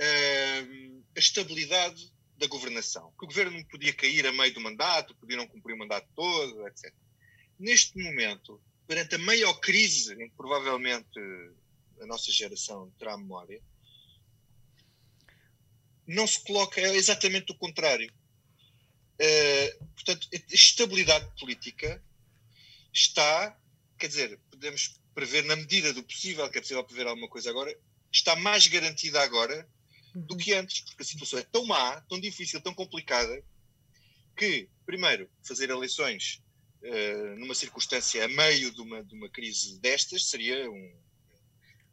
uh, 0.01 1.03
a 1.15 1.19
estabilidade 1.19 2.11
da 2.35 2.47
governação, 2.47 3.13
que 3.19 3.25
o 3.25 3.27
governo 3.27 3.63
podia 3.67 3.93
cair 3.93 4.25
a 4.25 4.31
meio 4.31 4.53
do 4.53 4.61
mandato, 4.61 5.15
podia 5.15 5.37
não 5.37 5.47
cumprir 5.47 5.73
o 5.73 5.77
mandato 5.77 6.07
todo, 6.15 6.67
etc. 6.67 6.91
Neste 7.59 8.01
momento, 8.01 8.61
perante 8.87 9.15
a 9.15 9.19
maior 9.19 9.53
crise 9.59 10.13
em 10.13 10.29
que 10.29 10.35
provavelmente 10.35 11.19
a 12.01 12.05
nossa 12.05 12.31
geração 12.31 12.89
terá 12.97 13.17
memória, 13.17 13.61
não 16.09 16.25
se 16.25 16.43
coloca, 16.43 16.81
é 16.81 16.95
exatamente 16.95 17.51
o 17.51 17.55
contrário. 17.55 18.11
Uh, 19.21 19.85
portanto, 19.93 20.27
a 20.33 20.55
estabilidade 20.55 21.29
política 21.39 22.03
está, 22.91 23.55
quer 23.97 24.07
dizer, 24.07 24.39
podemos 24.49 24.99
prever 25.13 25.43
na 25.43 25.55
medida 25.55 25.93
do 25.93 26.01
possível, 26.01 26.49
que 26.49 26.57
é 26.57 26.61
possível 26.61 26.83
prever 26.83 27.05
alguma 27.05 27.29
coisa 27.29 27.51
agora, 27.51 27.77
está 28.11 28.35
mais 28.35 28.65
garantida 28.67 29.21
agora 29.21 29.69
do 30.15 30.35
que 30.35 30.53
antes, 30.53 30.81
porque 30.81 31.03
a 31.03 31.05
situação 31.05 31.37
é 31.37 31.43
tão 31.43 31.65
má, 31.65 32.01
tão 32.01 32.19
difícil, 32.19 32.59
tão 32.59 32.73
complicada, 32.73 33.43
que, 34.35 34.67
primeiro, 34.85 35.29
fazer 35.43 35.69
eleições 35.69 36.41
uh, 36.81 37.35
numa 37.37 37.53
circunstância 37.53 38.25
a 38.25 38.27
meio 38.27 38.71
de 38.71 38.81
uma, 38.81 39.03
de 39.03 39.13
uma 39.13 39.29
crise 39.29 39.79
destas 39.79 40.27
seria 40.29 40.71
um, 40.71 40.99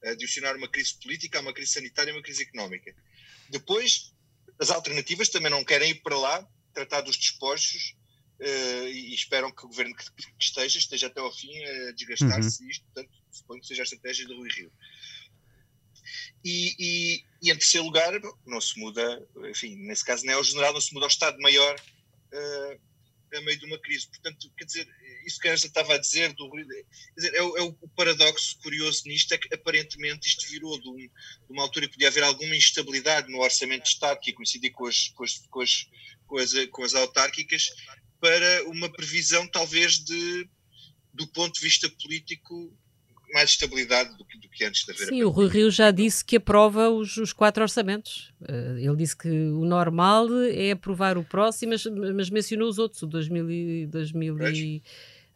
adicionar 0.05 0.57
uma 0.57 0.69
crise 0.69 0.95
política 1.03 1.39
a 1.39 1.43
uma 1.43 1.53
crise 1.53 1.73
sanitária 1.73 2.11
e 2.11 2.15
uma 2.15 2.23
crise 2.23 2.45
económica. 2.45 2.95
Depois, 3.51 4.13
as 4.59 4.71
alternativas 4.71 5.29
também 5.29 5.51
não 5.51 5.65
querem 5.65 5.91
ir 5.91 6.03
para 6.03 6.19
lá 6.19 6.47
tratar 6.73 7.01
dos 7.01 7.17
despojos 7.17 7.97
uh, 8.41 8.89
e, 8.89 9.15
esperam 9.15 9.51
que 9.51 9.65
o 9.65 9.69
governo 9.69 9.95
que, 9.95 10.05
que, 10.13 10.33
esteja 10.39 10.79
esteja 10.79 11.07
até 11.07 11.21
ao 11.21 11.33
fim 11.33 11.65
a 11.65 11.93
desgastar-se 11.93 12.63
uhum. 12.63 12.71
isto, 12.71 12.85
portanto, 12.85 13.11
suponho 13.31 13.61
que 13.61 13.67
seja 13.67 13.83
a 13.83 13.85
estratégia 13.85 14.27
do 14.27 14.37
Rui 14.37 14.49
Rio. 14.51 14.73
E, 16.45 16.75
e, 16.79 17.25
e, 17.43 17.51
em 17.51 17.57
terceiro 17.57 17.87
lugar, 17.87 18.13
não 18.47 18.61
se 18.61 18.79
muda, 18.79 19.27
enfim, 19.51 19.77
nesse 19.77 20.05
caso 20.05 20.25
não 20.25 20.35
é 20.35 20.37
o 20.37 20.45
general, 20.45 20.73
não 20.73 20.81
se 20.81 20.93
muda 20.93 21.07
ao 21.07 21.11
Estado-Maior 21.11 21.77
uh, 22.33 22.81
a 23.35 23.41
meio 23.41 23.59
de 23.59 23.67
uma 23.67 23.79
crise. 23.79 24.09
Portanto, 24.09 24.51
quer 24.57 24.65
dizer, 24.65 24.89
isso 25.27 25.39
que 25.41 25.49
a 25.49 25.53
Ângela 25.53 25.69
estava 25.69 25.95
a 25.95 25.99
dizer, 25.99 26.33
do, 26.35 26.51
dizer 27.17 27.35
é, 27.35 27.43
o, 27.43 27.57
é, 27.57 27.63
o, 27.63 27.89
paradoxo 27.97 28.59
curioso 28.63 29.03
nisto, 29.07 29.33
é 29.33 29.39
que 29.39 29.53
aparentemente 29.55 30.29
isto 30.29 30.49
virou 30.49 30.81
de, 30.81 30.89
um, 30.89 30.97
de, 30.97 31.11
uma 31.51 31.63
altura 31.63 31.87
que 31.87 31.93
podia 31.95 32.09
haver 32.09 32.23
alguma 32.23 32.55
instabilidade 32.55 33.31
no 33.31 33.41
orçamento 33.41 33.85
de 33.85 33.91
Estado, 33.91 34.21
que 34.21 34.31
ia 34.31 34.37
coincidir 34.37 34.73
com 34.73 34.87
as, 34.87 35.09
com 35.09 35.25
as, 35.25 35.39
com 35.49 35.61
as, 35.61 35.87
com 36.27 36.39
as, 36.39 36.67
com 36.71 36.85
as 36.85 36.95
autárquicas, 36.95 37.69
para 38.21 38.65
uma 38.69 38.89
previsão 38.91 39.47
talvez 39.49 39.99
de, 39.99 40.49
do 41.13 41.27
ponto 41.29 41.55
de 41.55 41.61
vista 41.61 41.89
político, 41.89 42.77
mais 43.33 43.51
estabilidade 43.51 44.17
do 44.17 44.25
que, 44.25 44.39
do 44.39 44.49
que 44.49 44.65
antes 44.65 44.89
haver 44.89 45.09
Sim, 45.09 45.23
o 45.23 45.29
Rui 45.29 45.49
Rio 45.49 45.71
já 45.71 45.91
disse 45.91 46.25
que 46.25 46.37
aprova 46.37 46.89
os, 46.89 47.17
os 47.17 47.33
quatro 47.33 47.63
orçamentos. 47.63 48.33
Uh, 48.41 48.79
ele 48.79 48.97
disse 48.97 49.17
que 49.17 49.29
o 49.29 49.65
normal 49.65 50.29
é 50.53 50.73
aprovar 50.73 51.19
o 51.19 51.25
próximo, 51.25 51.73
mas, 51.73 51.85
mas 52.15 52.31
mencionou 52.31 52.69
os 52.69 52.79
outros, 52.79 53.03
o 53.03 53.07
2000 53.07 53.51
e, 53.51 53.87
2000 53.87 54.39
e, 54.49 54.83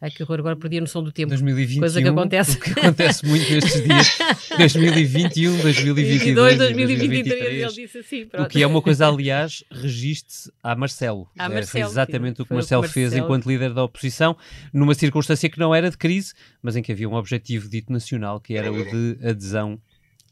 Ai 0.01 0.09
que 0.09 0.23
horror, 0.23 0.39
agora 0.39 0.55
perdi 0.55 0.79
a 0.79 0.81
noção 0.81 1.03
do 1.03 1.11
tempo. 1.11 1.29
2021, 1.29 1.79
coisa 1.79 2.01
que 2.01 2.07
acontece. 2.07 2.57
O 2.57 2.59
que 2.59 2.71
acontece 2.71 3.23
muito 3.23 3.53
nestes 3.53 3.83
dias. 3.83 4.17
2021, 4.57 5.61
2022, 5.61 6.57
2023. 6.57 7.41
Ele 7.41 7.67
disse 7.71 7.99
assim, 7.99 8.25
pronto. 8.25 8.47
O 8.47 8.49
que 8.49 8.63
é 8.63 8.65
uma 8.65 8.81
coisa, 8.81 9.07
aliás, 9.07 9.63
registe 9.69 10.51
a 10.63 10.75
Marcelo. 10.75 11.29
A 11.37 11.47
Marcelo 11.47 11.67
foi 11.67 11.81
exatamente 11.81 12.37
sim, 12.37 12.41
o 12.41 12.45
que 12.47 12.53
Marcelo, 12.53 12.81
Marcelo 12.81 13.09
fez 13.09 13.13
enquanto 13.13 13.45
líder 13.45 13.75
da 13.75 13.83
oposição, 13.83 14.35
numa 14.73 14.95
circunstância 14.95 15.47
que 15.47 15.59
não 15.59 15.73
era 15.73 15.91
de 15.91 15.97
crise, 15.97 16.33
mas 16.63 16.75
em 16.75 16.81
que 16.81 16.91
havia 16.91 17.07
um 17.07 17.13
objetivo 17.13 17.69
dito 17.69 17.93
nacional, 17.93 18.39
que 18.39 18.55
era 18.55 18.71
o 18.71 18.83
de 18.83 19.19
adesão 19.23 19.79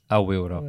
ao 0.10 0.34
euro. 0.34 0.64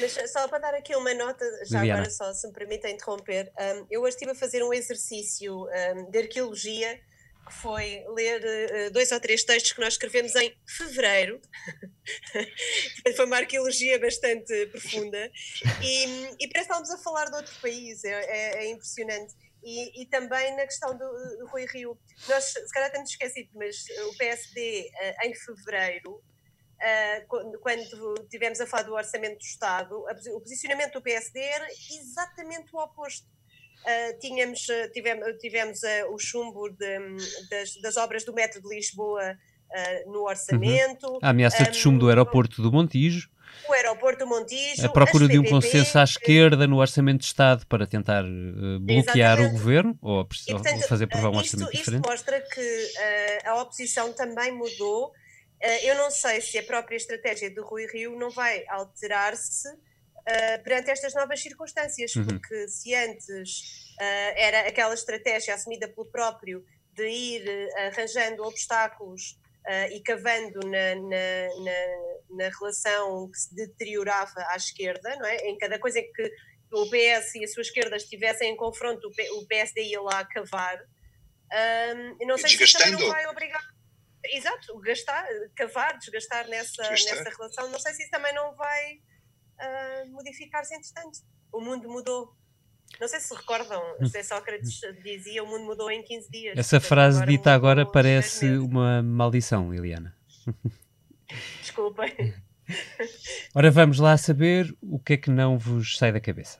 Mas 0.00 0.32
só 0.32 0.48
para 0.48 0.60
dar 0.60 0.74
aqui 0.74 0.96
uma 0.96 1.12
nota, 1.12 1.44
já 1.66 1.80
Liliana. 1.80 2.00
agora 2.00 2.10
só, 2.10 2.32
se 2.32 2.46
me 2.46 2.54
permitem 2.54 2.94
interromper, 2.94 3.52
um, 3.60 3.86
eu 3.90 4.00
hoje 4.00 4.14
estive 4.14 4.30
a 4.30 4.34
fazer 4.34 4.62
um 4.62 4.72
exercício 4.72 5.66
um, 5.66 6.10
de 6.10 6.18
arqueologia 6.20 6.94
que 6.96 7.13
foi 7.52 8.04
ler 8.08 8.42
uh, 8.42 8.90
dois 8.90 9.10
ou 9.12 9.20
três 9.20 9.44
textos 9.44 9.72
que 9.72 9.80
nós 9.80 9.94
escrevemos 9.94 10.34
em 10.36 10.56
fevereiro. 10.66 11.40
foi 13.16 13.24
uma 13.24 13.36
arqueologia 13.36 13.98
bastante 13.98 14.66
profunda. 14.66 15.30
E, 15.82 16.04
e 16.40 16.48
parece 16.48 16.52
que 16.52 16.58
estávamos 16.58 16.90
a 16.90 16.98
falar 16.98 17.26
de 17.26 17.36
outro 17.36 17.54
país, 17.60 18.04
é, 18.04 18.10
é, 18.10 18.64
é 18.64 18.70
impressionante. 18.70 19.34
E, 19.62 20.02
e, 20.02 20.06
também 20.06 20.54
na 20.56 20.64
questão 20.64 20.92
do, 20.96 21.38
do, 21.38 21.46
Rui 21.46 21.64
Rio. 21.66 21.98
Nós, 22.28 22.44
se 22.44 22.70
calhar, 22.70 22.92
temos 22.92 23.08
esquecido, 23.08 23.48
mas 23.54 23.76
o 24.10 24.16
PSD, 24.18 24.90
uh, 24.92 24.96
eh, 25.00 25.26
em 25.26 25.34
fevereiro, 25.34 26.12
uh, 26.12 27.26
quando, 27.26 27.58
quando 27.60 28.28
tivemos 28.28 28.60
a 28.60 28.66
falar 28.66 28.82
do 28.82 28.92
Orçamento 28.92 29.38
do 29.38 29.44
Estado, 29.44 30.04
o 30.34 30.40
posicionamento 30.40 30.92
do 30.92 31.02
PSD 31.02 31.40
era 31.40 31.66
exatamente 31.98 32.74
o 32.74 32.78
oposto 32.78 33.26
Uh, 33.84 34.18
tínhamos, 34.18 34.66
uh, 34.68 34.90
tivemos, 34.92 35.38
tivemos 35.38 35.82
uh, 35.82 36.14
o 36.14 36.18
chumbo 36.18 36.70
de, 36.70 36.98
das, 37.50 37.76
das, 37.82 37.96
obras 37.98 38.24
do 38.24 38.32
metro 38.32 38.62
de 38.62 38.68
Lisboa 38.68 39.36
no 40.06 40.22
orçamento. 40.22 41.04
Uhum. 41.08 41.18
A 41.20 41.30
ameaça 41.30 41.64
um, 41.64 41.70
de 41.70 41.76
chumbo 41.76 41.98
do 41.98 42.08
aeroporto 42.08 42.62
do 42.62 42.70
Montijo. 42.70 43.28
O 43.68 43.72
aeroporto 43.72 44.20
do 44.20 44.26
Montijo. 44.28 44.86
A 44.86 44.88
procura 44.88 45.26
de 45.26 45.36
um 45.36 45.42
consenso 45.42 45.98
à 45.98 46.04
esquerda 46.04 46.64
no 46.68 46.78
orçamento 46.78 47.20
de 47.20 47.26
Estado 47.26 47.66
para 47.66 47.84
tentar 47.84 48.22
bloquear 48.80 49.38
Exatamente. 49.38 49.48
o 49.48 49.50
governo 49.50 49.98
ou, 50.00 50.22
e, 50.22 50.52
portanto, 50.52 50.76
ou 50.76 50.88
fazer 50.88 51.08
provar 51.08 51.30
um 51.30 51.40
isto, 51.40 51.56
orçamento 51.56 51.76
diferente. 51.76 52.02
Isto 52.02 52.08
mostra 52.08 52.40
que 52.40 52.92
a 53.44 53.60
oposição 53.60 54.12
também 54.12 54.52
mudou. 54.52 55.12
eu 55.82 55.96
não 55.96 56.08
sei 56.08 56.40
se 56.40 56.56
a 56.56 56.62
própria 56.62 56.96
estratégia 56.96 57.50
do 57.50 57.64
Rui 57.64 57.86
Rio 57.86 58.16
não 58.16 58.30
vai 58.30 58.64
alterar-se 58.68 59.68
uh, 60.28 60.62
perante 60.62 60.90
estas 60.90 61.14
novas 61.14 61.40
circunstâncias, 61.40 62.14
uhum. 62.16 62.26
porque 62.26 62.68
se 62.68 62.94
antes 62.94 63.60
uh, 63.94 64.34
era 64.36 64.68
aquela 64.68 64.94
estratégia 64.94 65.54
assumida 65.54 65.88
pelo 65.88 66.06
próprio 66.06 66.64
de 66.92 67.06
ir 67.06 67.48
uh, 67.48 67.86
arranjando 67.88 68.42
obstáculos 68.44 69.38
e 69.90 69.98
cavando 70.02 70.60
na, 70.68 70.94
na, 70.94 71.64
na, 71.64 72.44
na, 72.44 72.50
relação 72.50 73.30
que 73.30 73.38
se 73.38 73.54
deteriorava 73.54 74.44
à 74.50 74.56
esquerda, 74.56 75.16
não 75.16 75.24
é? 75.24 75.36
em 75.48 75.56
cada 75.56 75.78
coisa 75.78 76.00
em 76.00 76.12
que 76.12 76.30
o 76.70 76.84
PS 76.90 77.36
e 77.36 77.44
a 77.44 77.48
sua 77.48 77.62
esquerda 77.62 77.96
estivessem 77.96 78.52
em 78.52 78.56
confronto, 78.56 79.08
o 79.08 79.46
PSD 79.46 79.84
ia 79.84 80.02
lá 80.02 80.18
a 80.18 80.24
cavar. 80.26 80.78
Um, 81.96 82.26
não 82.26 82.36
sei 82.36 82.50
se 82.50 82.62
isso 82.62 82.76
também 82.76 82.92
não 82.92 83.08
vai 83.08 83.26
obrigar. 83.26 83.62
Exato, 84.26 84.78
gastar, 84.80 85.26
cavar, 85.56 85.96
desgastar 85.96 86.46
nessa, 86.46 86.82
desgastar. 86.82 87.24
nessa 87.24 87.30
relação. 87.30 87.70
Não 87.70 87.78
sei 87.78 87.94
se 87.94 88.02
isso 88.02 88.10
também 88.10 88.34
não 88.34 88.54
vai 88.54 89.00
uh, 89.60 90.10
modificar-se 90.12 90.74
entretanto. 90.74 91.20
O 91.52 91.60
mundo 91.60 91.88
mudou. 91.88 92.34
Não 93.00 93.08
sei 93.08 93.18
se 93.20 93.34
recordam, 93.34 93.82
José 94.00 94.22
Sócrates 94.22 94.80
dizia 95.02 95.42
o 95.42 95.46
mundo 95.46 95.64
mudou 95.64 95.90
em 95.90 96.02
15 96.02 96.30
dias. 96.30 96.58
Essa 96.58 96.80
frase 96.80 97.16
agora 97.16 97.30
dita 97.30 97.52
agora 97.52 97.86
parece 97.86 98.46
uma 98.58 99.02
maldição, 99.02 99.72
Liliana. 99.72 100.16
Desculpem. 101.60 102.34
Ora, 103.54 103.70
vamos 103.70 103.98
lá 103.98 104.16
saber 104.16 104.74
o 104.80 104.98
que 104.98 105.14
é 105.14 105.16
que 105.16 105.30
não 105.30 105.58
vos 105.58 105.96
sai 105.98 106.12
da 106.12 106.20
cabeça. 106.20 106.58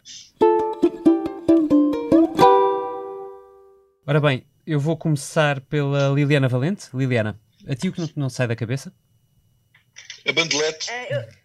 Ora 4.06 4.20
bem, 4.20 4.46
eu 4.66 4.78
vou 4.78 4.96
começar 4.96 5.60
pela 5.62 6.08
Liliana 6.08 6.48
Valente. 6.48 6.88
Liliana, 6.94 7.40
A 7.66 7.74
ti 7.74 7.88
o 7.88 7.92
que 7.92 8.00
não, 8.00 8.10
não 8.16 8.28
sai 8.28 8.46
da 8.46 8.56
cabeça? 8.56 8.92
A 10.28 10.32
bandelete. 10.32 10.90
Uh, 10.90 10.94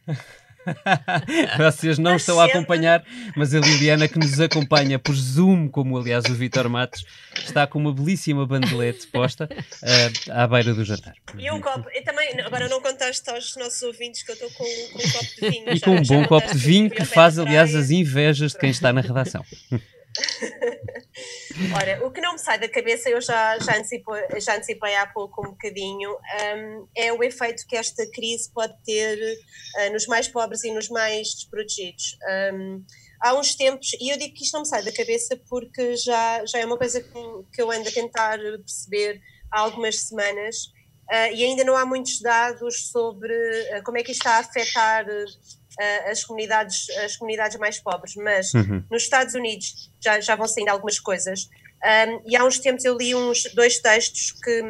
eu, 0.08 0.16
Vocês 1.58 1.98
não 1.98 2.14
Mas 2.14 2.22
estão 2.22 2.40
a 2.40 2.46
acompanhar, 2.46 3.04
mas 3.36 3.54
a 3.54 3.60
Liliana 3.60 4.08
que 4.08 4.18
nos 4.20 4.40
acompanha 4.40 4.98
por 5.00 5.16
Zoom, 5.16 5.68
como 5.68 5.98
aliás 5.98 6.26
o 6.26 6.34
Vitor 6.34 6.70
Matos, 6.70 7.06
está 7.36 7.66
com 7.68 7.80
uma 7.80 7.94
belíssima 7.94 8.46
bandelete 8.46 9.08
posta 9.08 9.50
ah, 10.30 10.44
à 10.44 10.48
beira 10.48 10.74
do 10.74 10.84
jantar. 10.84 11.14
e 11.38 11.50
um 11.52 11.60
copo. 11.62 11.88
Eu 11.94 12.04
também, 12.04 12.40
agora 12.42 12.68
não 12.68 12.82
contaste 12.82 13.30
aos 13.30 13.56
nossos 13.56 13.82
ouvintes 13.84 14.24
que 14.24 14.32
eu 14.32 14.36
estou 14.36 14.50
com, 14.52 14.64
com 14.64 15.00
um 15.00 15.12
copo 15.12 15.42
de 15.42 15.50
vinho. 15.50 15.70
E 15.70 15.76
já- 15.78 15.86
com 15.86 15.92
um 15.96 16.02
bom 16.04 16.26
copo 16.26 16.48
de 16.52 16.58
vinho 16.58 16.90
que 16.90 17.06
faz, 17.06 17.38
aliás, 17.40 17.76
as 17.76 17.90
invejas 17.92 18.52
de 18.54 18.58
quem 18.58 18.70
está 18.70 18.92
na 18.94 19.02
redação. 19.02 19.44
Ora, 21.76 22.06
o 22.06 22.12
que 22.12 22.22
não 22.22 22.34
me 22.34 22.40
sai 22.40 22.60
da 22.60 22.68
cabeça, 22.68 23.10
eu 23.10 23.22
já, 23.22 23.58
já, 23.60 23.78
antecipo, 23.78 24.12
já 24.40 24.56
antecipei 24.56 24.96
há 24.96 25.06
pouco 25.08 25.42
um 25.46 25.52
bocadinho, 25.52 26.12
hum, 26.12 26.88
é 26.96 27.14
o 27.14 27.24
efeito 27.24 27.66
que 27.68 27.76
esta 27.76 28.10
crise 28.12 28.52
pode 28.52 28.74
ter 28.84 29.20
ah, 29.78 29.90
nos 29.92 30.08
mais 30.08 30.28
pobres 30.28 30.64
e 30.64 30.72
nos 30.72 30.90
mais 30.90 31.34
desprotegidos. 31.36 32.18
Hum, 32.54 32.84
há 33.22 33.36
uns 33.36 33.56
tempos, 33.56 33.92
e 34.00 34.10
eu 34.12 34.18
digo 34.18 34.34
que 34.34 34.44
isto 34.44 34.54
não 34.54 34.62
me 34.62 34.68
sai 34.68 34.84
da 34.84 34.92
cabeça 34.92 35.40
porque 35.50 35.96
já, 35.96 36.46
já 36.46 36.60
é 36.60 36.66
uma 36.66 36.78
coisa 36.78 37.02
que, 37.02 37.12
que 37.54 37.62
eu 37.62 37.72
ando 37.72 37.88
a 37.88 37.92
tentar 37.92 38.40
perceber 38.40 39.22
há 39.52 39.62
algumas 39.62 40.00
semanas, 40.02 40.72
ah, 41.10 41.32
e 41.32 41.44
ainda 41.44 41.64
não 41.64 41.76
há 41.76 41.86
muitos 41.86 42.20
dados 42.22 42.90
sobre 42.92 43.34
ah, 43.74 43.82
como 43.84 43.98
é 43.98 44.04
que 44.04 44.12
isto 44.12 44.22
está 44.22 44.38
a 44.38 44.40
afetar 44.40 45.06
ah, 45.80 46.12
as, 46.12 46.24
comunidades, 46.24 46.90
as 47.06 47.16
comunidades 47.16 47.58
mais 47.58 47.80
pobres, 47.80 48.16
mas 48.16 48.54
Uhum. 48.54 48.84
nos 48.92 49.04
Estados 49.04 49.34
Unidos 49.34 49.92
já, 50.00 50.20
já 50.20 50.36
vão 50.36 50.48
saindo 50.48 50.70
algumas 50.70 51.00
coisas. 51.00 51.50
Um, 51.82 52.22
e 52.30 52.36
há 52.36 52.44
uns 52.44 52.60
tempos 52.60 52.84
eu 52.84 52.98
li 52.98 53.16
uns 53.16 53.44
dois 53.54 53.80
textos 53.80 54.34
que, 54.44 54.62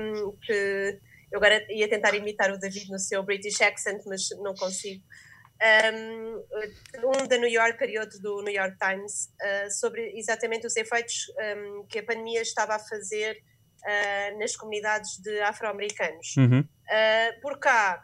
que 0.45 0.99
eu 1.31 1.37
agora 1.37 1.65
ia 1.69 1.89
tentar 1.89 2.13
imitar 2.13 2.51
o 2.51 2.59
David 2.59 2.89
no 2.91 2.99
seu 2.99 3.23
British 3.23 3.59
accent, 3.61 4.01
mas 4.05 4.29
não 4.41 4.53
consigo. 4.53 5.03
Um, 5.61 6.43
um 7.03 7.27
da 7.27 7.37
New 7.37 7.49
Yorker 7.49 7.89
e 7.89 7.99
outro 7.99 8.19
do 8.21 8.41
New 8.43 8.53
York 8.53 8.77
Times, 8.77 9.29
uh, 9.41 9.69
sobre 9.71 10.17
exatamente 10.17 10.65
os 10.65 10.75
efeitos 10.75 11.25
um, 11.57 11.85
que 11.87 11.99
a 11.99 12.03
pandemia 12.03 12.41
estava 12.41 12.75
a 12.75 12.79
fazer 12.79 13.43
uh, 13.83 14.39
nas 14.39 14.55
comunidades 14.55 15.17
de 15.17 15.41
afro-americanos. 15.41 16.35
Uhum. 16.37 16.59
Uh, 16.61 17.41
por 17.41 17.59
cá, 17.59 18.03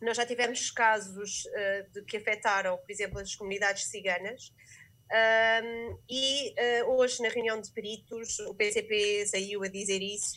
nós 0.00 0.16
já 0.16 0.24
tivemos 0.24 0.70
casos 0.70 1.44
uh, 1.44 1.92
de 1.92 2.02
que 2.04 2.16
afetaram, 2.16 2.76
por 2.76 2.90
exemplo, 2.90 3.18
as 3.18 3.34
comunidades 3.34 3.84
ciganas. 3.84 4.52
Um, 5.12 5.98
e 6.08 6.54
uh, 6.84 6.90
hoje, 6.92 7.20
na 7.22 7.28
reunião 7.28 7.60
de 7.60 7.70
peritos, 7.72 8.38
o 8.40 8.54
PCP 8.54 9.26
saiu 9.26 9.62
a 9.62 9.68
dizer 9.68 10.00
isso, 10.00 10.36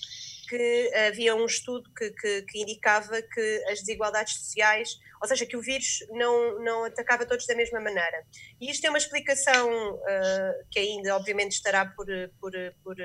que 0.49 0.91
havia 1.07 1.35
um 1.35 1.45
estudo 1.45 1.89
que, 1.95 2.11
que, 2.11 2.41
que, 2.43 2.61
indicava 2.61 3.21
que 3.21 3.63
as 3.69 3.79
desigualdades 3.79 4.35
sociais, 4.35 4.89
ou 5.21 5.27
seja, 5.27 5.45
que 5.45 5.55
o 5.55 5.61
vírus 5.61 5.99
não, 6.09 6.59
não 6.63 6.83
atacava 6.83 7.25
todos 7.25 7.45
da 7.45 7.55
mesma 7.55 7.79
maneira. 7.79 8.25
E 8.59 8.69
isto 8.69 8.81
tem 8.81 8.89
uma 8.89 8.97
explicação 8.97 9.93
uh, 9.93 10.65
que 10.69 10.79
ainda, 10.79 11.15
obviamente, 11.15 11.53
estará 11.53 11.85
por, 11.85 12.07
por, 12.39 12.51
por, 12.83 12.97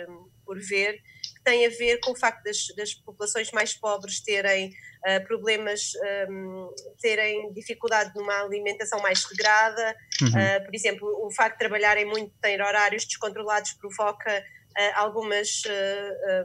por 0.49 0.59
ver, 0.59 0.95
que 1.37 1.43
tem 1.45 1.67
a 1.67 1.69
ver 1.69 2.01
com 2.01 2.13
o 2.13 2.17
facto 2.17 2.43
das, 2.43 2.69
das 2.75 2.95
populações 2.95 3.53
mais 3.53 3.75
pobres 3.75 4.23
terem 4.23 4.71
uh, 4.71 5.23
problemas, 5.27 5.93
um, 6.31 6.75
terem 7.03 7.53
dificuldade 7.53 8.13
numa 8.17 8.41
alimentação 8.41 8.99
mais 9.03 9.23
regrada. 9.25 9.95
Uhum. 10.23 10.29
Uh, 10.29 10.65
por 10.65 10.75
exemplo, 10.75 11.27
o 11.27 11.31
facto 11.35 11.53
de 11.53 11.59
trabalharem 11.59 12.07
muito, 12.07 12.35
ter 12.41 12.63
horários 12.63 13.05
descontrolados, 13.05 13.75
provoca 13.75 14.43
Uh, 14.79 14.93
algumas, 14.95 15.63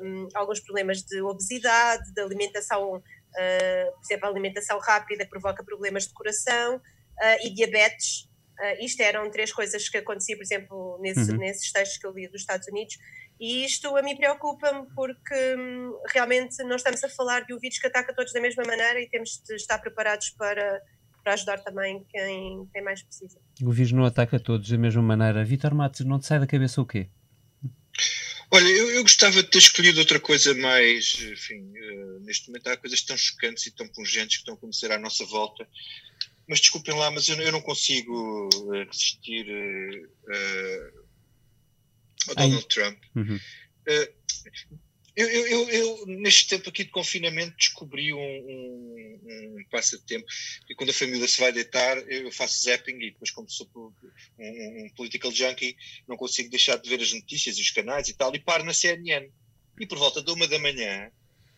um, 0.02 0.28
alguns 0.34 0.60
problemas 0.60 1.04
de 1.04 1.22
obesidade, 1.22 2.12
de 2.14 2.20
alimentação, 2.20 3.04
por 3.32 4.02
exemplo, 4.04 4.26
a 4.26 4.32
alimentação 4.32 4.80
rápida 4.80 5.28
provoca 5.28 5.64
problemas 5.64 6.08
de 6.08 6.14
coração 6.14 6.82
e 7.44 7.54
diabetes. 7.54 8.28
Isto 8.80 9.02
eram 9.02 9.30
três 9.30 9.52
coisas 9.52 9.90
que 9.90 9.98
aconteciam, 9.98 10.38
por 10.38 10.44
exemplo, 10.44 11.00
nesse, 11.02 11.32
uhum. 11.32 11.38
nesses 11.38 11.72
textos 11.72 11.98
que 11.98 12.08
eu 12.08 12.12
li 12.12 12.28
dos 12.28 12.42
Estados 12.42 12.68
Unidos. 12.68 12.98
E 13.40 13.66
isto 13.66 13.96
a 13.96 14.02
mim 14.02 14.16
preocupa-me 14.16 14.88
porque 14.96 15.56
um, 15.58 16.00
realmente 16.14 16.64
não 16.64 16.76
estamos 16.76 17.04
a 17.04 17.10
falar 17.10 17.42
de 17.42 17.54
um 17.54 17.60
vírus 17.60 17.80
que 17.80 17.88
ataca 17.88 18.14
todos 18.14 18.32
da 18.32 18.40
mesma 18.40 18.64
maneira 18.64 19.02
e 19.02 19.10
temos 19.10 19.42
de 19.46 19.56
estar 19.56 19.80
preparados 19.80 20.30
para, 20.32 20.82
para 21.24 21.34
ajudar 21.34 21.58
também 21.60 22.06
quem, 22.10 22.68
quem 22.72 22.84
mais 22.84 23.02
precisa. 23.02 23.40
O 23.62 23.72
vírus 23.72 23.92
não 23.92 24.06
ataca 24.06 24.40
todos 24.40 24.70
da 24.70 24.78
mesma 24.78 25.02
maneira. 25.02 25.44
Vitor 25.44 25.74
Matos, 25.74 26.06
não 26.06 26.20
te 26.20 26.28
sai 26.28 26.40
da 26.40 26.48
cabeça 26.48 26.82
o 26.82 26.86
quê? 26.86 27.10
Olha, 28.52 28.68
eu, 28.68 28.92
eu, 28.92 29.02
gostava 29.02 29.42
de 29.42 29.50
ter 29.50 29.58
escolhido 29.58 30.00
outra 30.00 30.20
coisa 30.20 30.54
mais, 30.54 31.18
enfim, 31.32 31.72
uh, 31.72 32.20
neste 32.20 32.48
momento 32.48 32.68
há 32.68 32.78
coisas 32.78 33.02
tão 33.02 33.18
chocantes 33.18 33.66
e 33.66 33.72
tão 33.72 33.88
pungentes 33.88 34.38
que 34.38 34.42
estão 34.42 34.54
a 34.54 34.58
acontecer 34.58 34.92
à 34.92 35.00
nossa 35.00 35.26
volta, 35.26 35.68
mas 36.48 36.60
desculpem 36.60 36.96
lá, 36.96 37.10
mas 37.12 37.28
eu, 37.30 37.40
eu 37.40 37.52
não 37.52 37.62
consigo 37.62 38.50
uh, 38.54 38.84
resistir 38.86 39.46
uh, 39.48 41.04
ao 42.30 42.36
Donald 42.36 42.58
Ai. 42.58 42.68
Trump. 42.70 43.04
Uhum. 43.16 43.40
Eu, 45.16 45.28
eu, 45.30 45.70
eu, 45.70 46.06
neste 46.08 46.48
tempo 46.48 46.70
aqui 46.70 46.84
de 46.84 46.90
confinamento, 46.90 47.56
descobri 47.56 48.12
um, 48.12 48.20
um, 48.20 49.20
um, 49.60 49.64
passatempo. 49.70 50.26
E 50.68 50.74
quando 50.74 50.90
a 50.90 50.94
família 50.94 51.28
se 51.28 51.40
vai 51.40 51.52
deitar, 51.52 51.98
eu 52.12 52.32
faço 52.32 52.64
zapping 52.64 52.96
e 52.96 53.12
depois, 53.12 53.30
como 53.30 53.48
sou 53.48 53.70
um, 53.76 53.92
um, 54.40 54.90
political 54.96 55.32
junkie, 55.32 55.78
não 56.08 56.18
consigo 56.18 56.50
deixar 56.50 56.78
de 56.78 56.90
ver 56.90 57.00
as 57.00 57.14
notícias 57.14 57.58
e 57.58 57.62
os 57.62 57.70
canais 57.70 58.10
e 58.10 58.16
tal, 58.16 58.34
e 58.36 58.40
paro 58.40 58.64
na 58.64 58.74
CNN. 58.74 59.30
E 59.80 59.86
por 59.86 60.00
volta 60.00 60.22
de 60.22 60.32
uma 60.32 60.48
da 60.48 60.58
manhã, 60.58 61.12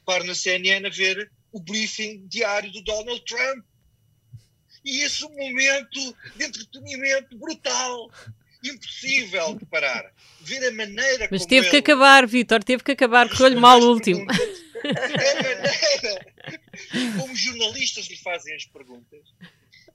paro 0.05 0.25
na 0.25 0.35
CNN 0.35 0.85
a 0.85 0.89
ver 0.89 1.31
o 1.51 1.59
briefing 1.61 2.27
diário 2.27 2.69
do 2.73 2.83
Donald 2.83 3.23
Trump. 3.23 3.65
E 4.85 5.01
esse 5.01 5.25
é 5.25 5.27
momento 5.27 6.15
de 6.35 6.45
entretenimento 6.45 7.35
brutal 7.37 8.11
impossível 8.63 9.55
de 9.55 9.65
parar. 9.65 10.13
Ver 10.41 10.63
a 10.67 10.71
maneira 10.71 11.27
Mas 11.31 11.45
teve 11.45 11.67
ele... 11.67 11.71
que 11.71 11.77
acabar, 11.77 12.27
Vitor, 12.27 12.63
teve 12.63 12.83
que 12.83 12.91
acabar, 12.91 13.27
correu-lhe 13.27 13.59
mal 13.59 13.79
o 13.81 13.93
último. 13.93 14.25
A 14.85 15.07
maneira 15.41 16.33
como 17.19 17.35
jornalistas 17.35 18.05
lhe 18.05 18.17
fazem 18.17 18.53
as 18.53 18.65
perguntas, 18.65 19.21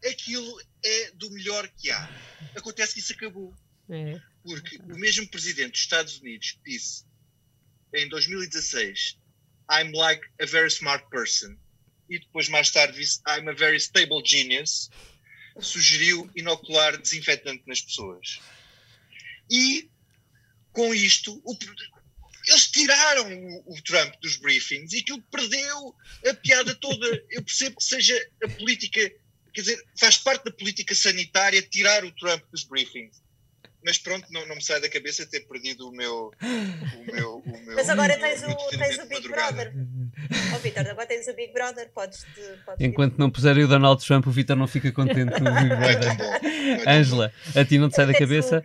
aquilo 0.04 0.60
é 0.84 1.12
do 1.12 1.30
melhor 1.30 1.68
que 1.76 1.92
há. 1.92 2.10
Acontece 2.56 2.94
que 2.94 3.00
isso 3.00 3.12
acabou. 3.12 3.54
É. 3.88 4.20
Porque 4.42 4.78
o 4.78 4.98
mesmo 4.98 5.28
presidente 5.28 5.72
dos 5.72 5.80
Estados 5.80 6.18
Unidos 6.18 6.58
disse 6.64 7.04
em 7.94 8.08
2016 8.08 9.16
I'm 9.70 9.92
like 9.92 10.26
a 10.40 10.46
very 10.46 10.68
smart 10.68 11.08
person 11.10 11.56
e 12.10 12.18
depois 12.18 12.48
mais 12.48 12.70
tarde 12.70 12.98
disse 12.98 13.20
I'm 13.26 13.48
a 13.48 13.52
very 13.52 13.76
stable 13.78 14.22
genius 14.26 14.90
sugeriu 15.60 16.28
inocular 16.34 16.96
desinfetante 16.96 17.62
nas 17.66 17.80
pessoas. 17.80 18.40
E, 19.50 19.88
com 20.72 20.94
isto, 20.94 21.40
o, 21.44 21.56
eles 22.48 22.70
tiraram 22.70 23.32
o, 23.32 23.74
o, 23.74 23.82
Trump 23.82 24.14
dos 24.20 24.36
briefings 24.36 24.92
e 24.92 24.98
aquilo 24.98 25.22
perdeu 25.22 25.94
a 26.26 26.34
piada 26.34 26.74
toda. 26.74 27.06
Eu 27.30 27.42
percebo 27.42 27.76
que 27.76 27.84
seja 27.84 28.30
a 28.44 28.48
política, 28.48 29.00
quer 29.52 29.60
dizer, 29.60 29.84
faz 29.98 30.16
parte 30.18 30.44
da 30.44 30.52
política 30.52 30.94
sanitária 30.94 31.62
tirar 31.62 32.04
o 32.04 32.12
Trump 32.12 32.42
dos 32.50 32.64
briefings. 32.64 33.22
Mas 33.84 33.98
pronto, 33.98 34.26
não, 34.30 34.46
não 34.46 34.56
me 34.56 34.62
sai 34.62 34.80
da 34.80 34.88
cabeça 34.88 35.24
ter 35.26 35.40
perdido 35.40 35.88
o 35.88 35.92
meu. 35.92 36.32
O 36.42 37.12
meu, 37.12 37.36
o 37.38 37.58
meu 37.64 37.76
Mas 37.76 37.88
agora 37.88 38.18
tens 38.18 38.42
meu 38.42 38.50
o, 38.50 38.68
tens 38.70 38.98
o 38.98 39.06
Big 39.06 39.28
Brother. 39.28 39.72
Ó 40.52 40.56
oh, 40.56 40.58
Vitor, 40.58 40.86
agora 40.86 41.06
tens 41.06 41.26
o 41.28 41.34
Big 41.34 41.52
Brother, 41.52 41.88
podes. 41.94 42.26
podes 42.64 42.86
Enquanto 42.86 43.16
não 43.16 43.30
puserem 43.30 43.64
o 43.64 43.68
Donald 43.68 44.04
Trump, 44.04 44.26
o 44.26 44.30
Vitor 44.30 44.56
não 44.56 44.66
fica 44.66 44.92
contente 44.92 45.32
com 45.32 45.48
o 45.48 45.54
Big 45.54 45.68
Brother. 45.68 46.86
Ângela, 46.86 47.32
a 47.56 47.64
ti 47.64 47.78
não 47.78 47.88
te 47.88 47.96
sai 47.96 48.06
da 48.06 48.14
cabeça? 48.14 48.62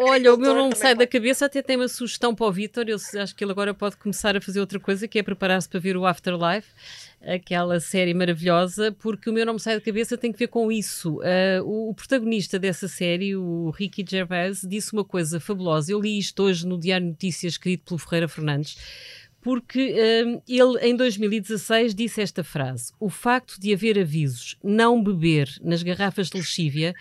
Olha, 0.00 0.32
o 0.32 0.38
meu 0.38 0.54
não 0.54 0.70
sai 0.70 0.94
da 0.94 1.08
cabeça, 1.08 1.46
até 1.46 1.60
tem 1.60 1.74
uma 1.74 1.88
sugestão 1.88 2.32
para 2.32 2.46
o 2.46 2.52
Vitor. 2.52 2.84
Eu 2.86 2.98
acho 3.20 3.34
que 3.34 3.42
ele 3.42 3.50
agora 3.50 3.74
pode 3.74 3.96
começar 3.96 4.36
a 4.36 4.40
fazer 4.40 4.60
outra 4.60 4.78
coisa, 4.78 5.08
que 5.08 5.18
é 5.18 5.24
preparar-se 5.24 5.68
para 5.68 5.80
ver 5.80 5.96
o 5.96 6.06
Afterlife, 6.06 6.68
aquela 7.20 7.80
série 7.80 8.14
maravilhosa, 8.14 8.92
porque 8.92 9.28
o 9.28 9.32
meu 9.32 9.44
não 9.44 9.54
me 9.54 9.60
sai 9.60 9.74
da 9.74 9.80
cabeça 9.80 10.16
tem 10.16 10.30
que 10.30 10.38
ver 10.38 10.46
com 10.46 10.70
isso. 10.70 11.16
Uh, 11.16 11.64
o, 11.64 11.90
o, 11.90 11.94
protagonista 11.94 12.60
dessa 12.60 12.86
série, 12.86 13.34
o 13.34 13.70
Ricky 13.70 14.04
Gervais, 14.08 14.60
disse 14.62 14.92
uma 14.92 15.04
coisa 15.04 15.40
fabulosa. 15.40 15.90
Eu 15.90 16.00
li 16.00 16.16
isto 16.16 16.44
hoje 16.44 16.64
no 16.64 16.78
Diário 16.78 17.08
Notícias, 17.08 17.54
escrito 17.54 17.82
pelo 17.86 17.98
Ferreira 17.98 18.28
Fernandes 18.28 18.76
porque 19.40 19.94
um, 20.26 20.42
ele 20.48 20.78
em 20.82 20.96
2016 20.96 21.94
disse 21.94 22.20
esta 22.20 22.42
frase: 22.44 22.92
O 22.98 23.08
facto 23.08 23.58
de 23.58 23.72
haver 23.72 23.98
avisos 23.98 24.56
não 24.62 25.02
beber 25.02 25.48
nas 25.62 25.82
garrafas 25.82 26.28
de 26.28 26.36
lexívia 26.36 26.94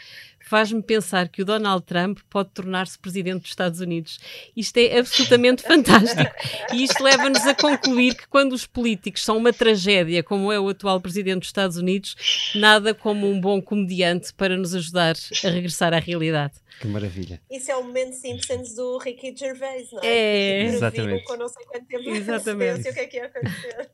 faz-me 0.47 0.81
pensar 0.81 1.27
que 1.27 1.41
o 1.41 1.45
Donald 1.45 1.83
Trump 1.85 2.19
pode 2.29 2.49
tornar-se 2.49 2.97
presidente 2.97 3.41
dos 3.41 3.49
Estados 3.49 3.79
Unidos. 3.79 4.19
Isto 4.55 4.77
é 4.77 4.99
absolutamente 4.99 5.63
fantástico. 5.67 6.31
E 6.73 6.83
isto 6.83 7.03
leva-nos 7.03 7.45
a 7.45 7.53
concluir 7.53 8.15
que 8.15 8.27
quando 8.27 8.53
os 8.53 8.65
políticos 8.65 9.23
são 9.23 9.37
uma 9.37 9.53
tragédia, 9.53 10.23
como 10.23 10.51
é 10.51 10.59
o 10.59 10.69
atual 10.69 11.01
presidente 11.01 11.39
dos 11.39 11.49
Estados 11.49 11.77
Unidos, 11.77 12.15
nada 12.55 12.93
como 12.93 13.29
um 13.29 13.39
bom 13.39 13.61
comediante 13.61 14.33
para 14.33 14.57
nos 14.57 14.73
ajudar 14.73 15.15
a 15.43 15.49
regressar 15.49 15.93
à 15.93 15.99
realidade. 15.99 16.53
Que 16.79 16.87
maravilha. 16.87 17.41
Isso 17.49 17.71
é 17.71 17.75
o 17.75 17.83
momento 17.83 18.13
Simpsons 18.13 18.75
do 18.75 18.97
Ricky 18.99 19.35
Gervais, 19.35 19.91
não 19.91 20.03
é? 20.03 20.07
É, 20.07 20.63
exatamente. 20.63 21.23
Com 21.25 21.35
não 21.35 21.47
sei 21.47 21.65
quanto 21.65 21.85
tempo 21.87 22.09
Exatamente. 22.09 22.89
o 22.89 22.93
que 22.93 22.99
é 22.99 23.07
que 23.07 23.17
ia 23.17 23.25
acontecer. 23.25 23.89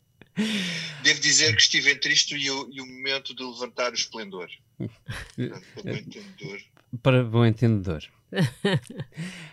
Devo 1.04 1.20
dizer 1.20 1.56
que 1.56 1.62
estive 1.62 1.92
entre 1.92 2.14
isto 2.14 2.36
e 2.36 2.50
o, 2.50 2.70
e 2.72 2.82
o 2.82 2.86
momento 2.86 3.36
de 3.36 3.44
levantar 3.44 3.92
o 3.92 3.96
esplendor. 3.96 4.50
Para 4.78 5.62
bom 5.76 5.90
entendedor. 5.90 6.60
Para 7.02 7.24
bom 7.24 7.46
entendedor. 7.46 8.04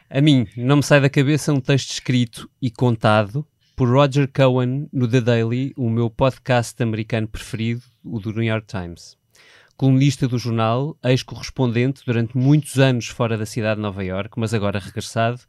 A 0.08 0.20
mim 0.20 0.46
não 0.56 0.76
me 0.76 0.82
sai 0.82 1.00
da 1.00 1.10
cabeça 1.10 1.52
um 1.52 1.60
texto 1.60 1.90
escrito 1.90 2.50
e 2.60 2.70
contado 2.70 3.46
por 3.76 3.88
Roger 3.88 4.28
Cohen 4.28 4.88
no 4.92 5.08
The 5.08 5.20
Daily, 5.20 5.72
o 5.76 5.88
meu 5.88 6.10
podcast 6.10 6.82
americano 6.82 7.28
preferido, 7.28 7.82
o 8.04 8.18
do 8.18 8.32
New 8.32 8.42
York 8.42 8.66
Times. 8.66 9.16
Colunista 9.76 10.28
do 10.28 10.38
jornal, 10.38 10.98
ex-correspondente 11.02 12.02
durante 12.04 12.36
muitos 12.36 12.78
anos 12.78 13.06
fora 13.08 13.38
da 13.38 13.46
cidade 13.46 13.76
de 13.76 13.82
Nova 13.82 14.04
York, 14.04 14.38
mas 14.38 14.52
agora 14.52 14.78
regressado, 14.78 15.40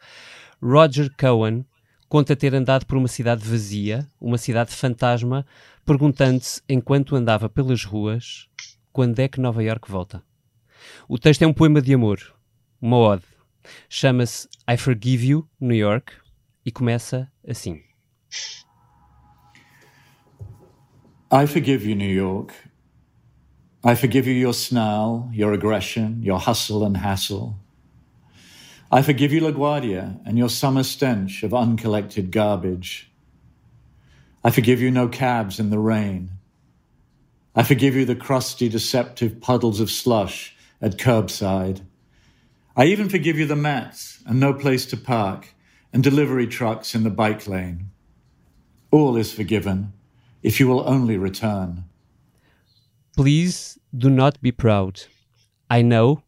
Roger 0.62 1.12
Cohen 1.18 1.66
conta 2.12 2.36
ter 2.36 2.54
andado 2.54 2.86
por 2.86 2.98
uma 2.98 3.08
cidade 3.08 3.42
vazia, 3.42 4.06
uma 4.20 4.38
cidade 4.38 4.76
fantasma, 4.76 5.46
perguntando-se, 5.86 6.62
enquanto 6.68 7.16
andava 7.16 7.48
pelas 7.48 7.86
ruas, 7.86 8.50
quando 8.92 9.18
é 9.20 9.30
que 9.30 9.40
Nova 9.40 9.64
York 9.64 9.90
volta. 9.90 10.22
O 11.08 11.18
texto 11.18 11.44
é 11.44 11.48
um 11.48 11.54
poema 11.54 11.82
de 11.82 11.94
amor, 11.94 12.20
uma 12.82 12.98
ode. 12.98 13.24
Chama-se 13.88 14.46
I 14.70 14.76
Forgive 14.76 15.26
You, 15.26 15.50
New 15.58 15.78
York, 15.78 16.12
e 16.66 16.70
começa 16.70 17.32
assim. 17.48 17.82
I 21.32 21.48
forgive 21.48 21.90
you, 21.90 21.96
New 21.96 22.14
York. 22.14 22.54
I 23.86 23.96
forgive 23.96 24.30
you 24.30 24.36
your 24.36 24.54
snarl, 24.54 25.30
your 25.34 25.54
aggression, 25.54 26.20
your 26.22 26.42
hustle 26.46 26.86
and 26.86 26.98
hassle. 26.98 27.56
I 28.94 29.02
forgive 29.02 29.32
you 29.32 29.40
LaGuardia 29.40 30.20
and 30.26 30.38
your 30.38 30.50
summer 30.50 30.84
stench 30.84 31.44
of 31.44 31.54
uncollected 31.54 32.30
garbage. 32.30 33.10
I 34.44 34.52
forgive 34.52 34.82
you 34.82 34.92
no 34.92 35.08
cabs 35.08 35.62
in 35.62 35.70
the 35.70 35.80
rain. 35.80 36.32
I 37.56 37.64
forgive 37.64 37.96
you 37.96 38.04
the 38.04 38.18
crusty, 38.18 38.68
deceptive 38.68 39.40
puddles 39.40 39.80
of 39.80 39.90
slush 39.90 40.58
at 40.82 40.98
curbside. 40.98 41.86
I 42.76 42.86
even 42.86 43.08
forgive 43.08 43.38
you 43.38 43.46
the 43.46 43.56
mats 43.56 44.22
and 44.26 44.42
no 44.42 44.54
place 44.54 44.86
to 44.88 44.98
park 44.98 45.54
and 45.94 46.04
delivery 46.04 46.48
trucks 46.48 46.94
in 46.94 47.04
the 47.04 47.10
bike 47.10 47.48
lane. 47.48 47.92
All 48.92 49.16
is 49.16 49.34
forgiven 49.34 49.94
if 50.44 50.60
you 50.60 50.68
will 50.68 50.86
only 50.86 51.18
return. 51.18 51.86
Please 53.16 53.80
do 53.98 54.10
not 54.10 54.42
be 54.42 54.52
proud. 54.52 55.04
I 55.70 55.82
know 55.82 56.24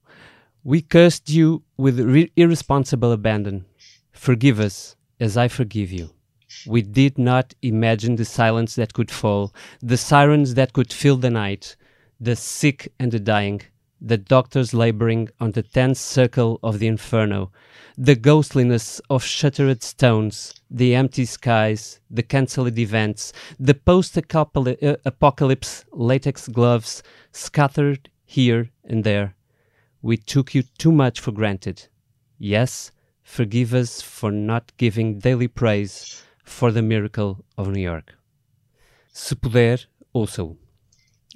we 0.64 0.82
cursed 0.82 1.30
you 1.30 1.64
with 1.76 2.00
re- 2.00 2.32
irresponsible 2.38 3.12
abandon. 3.12 3.66
Forgive 4.12 4.60
us 4.60 4.96
as 5.20 5.36
I 5.36 5.50
forgive 5.50 5.92
you. 5.92 6.12
We 6.66 6.82
did 6.82 7.18
not 7.18 7.54
imagine 7.62 8.16
the 8.16 8.26
silence 8.26 8.76
that 8.76 8.94
could 8.94 9.12
fall, 9.12 9.54
the 9.82 9.98
sirens 9.98 10.54
that 10.54 10.72
could 10.72 10.94
fill 10.94 11.18
the 11.18 11.30
night, 11.30 11.76
the 12.20 12.36
sick 12.36 12.94
and 12.98 13.12
the 13.12 13.20
dying, 13.20 13.62
the 14.00 14.18
doctors 14.18 14.74
laboring 14.74 15.30
on 15.40 15.52
the 15.52 15.64
tense 15.64 16.00
circle 16.00 16.60
of 16.64 16.80
the 16.80 16.88
inferno, 16.88 17.52
the 17.98 18.16
ghostliness 18.16 19.02
of 19.10 19.24
shuttered 19.24 19.84
stones, 19.84 20.54
the 20.70 20.96
empty 20.96 21.26
skies, 21.26 22.00
the 22.10 22.24
cancelled 22.24 22.78
events, 22.80 23.34
the 23.60 23.74
post 23.74 24.18
uh, 24.18 24.96
apocalypse 25.06 25.84
latex 25.92 26.48
gloves 26.48 27.04
scattered 27.32 28.10
here 28.26 28.70
and 28.86 29.04
there. 29.04 29.36
We 30.06 30.18
took 30.18 30.54
you 30.54 30.66
too 30.78 30.92
much 30.92 31.22
for 31.22 31.32
granted. 31.32 31.88
Yes, 32.38 32.92
forgive 33.24 33.74
us 33.74 34.02
for 34.02 34.34
not 34.34 34.74
giving 34.78 35.18
daily 35.18 35.48
praise 35.48 36.22
for 36.44 36.74
the 36.74 36.82
miracle 36.82 37.38
of 37.56 37.72
New 37.72 37.82
York. 37.82 38.14
Se 39.14 39.34
puder, 39.34 39.88
ouça-o. 40.12 40.58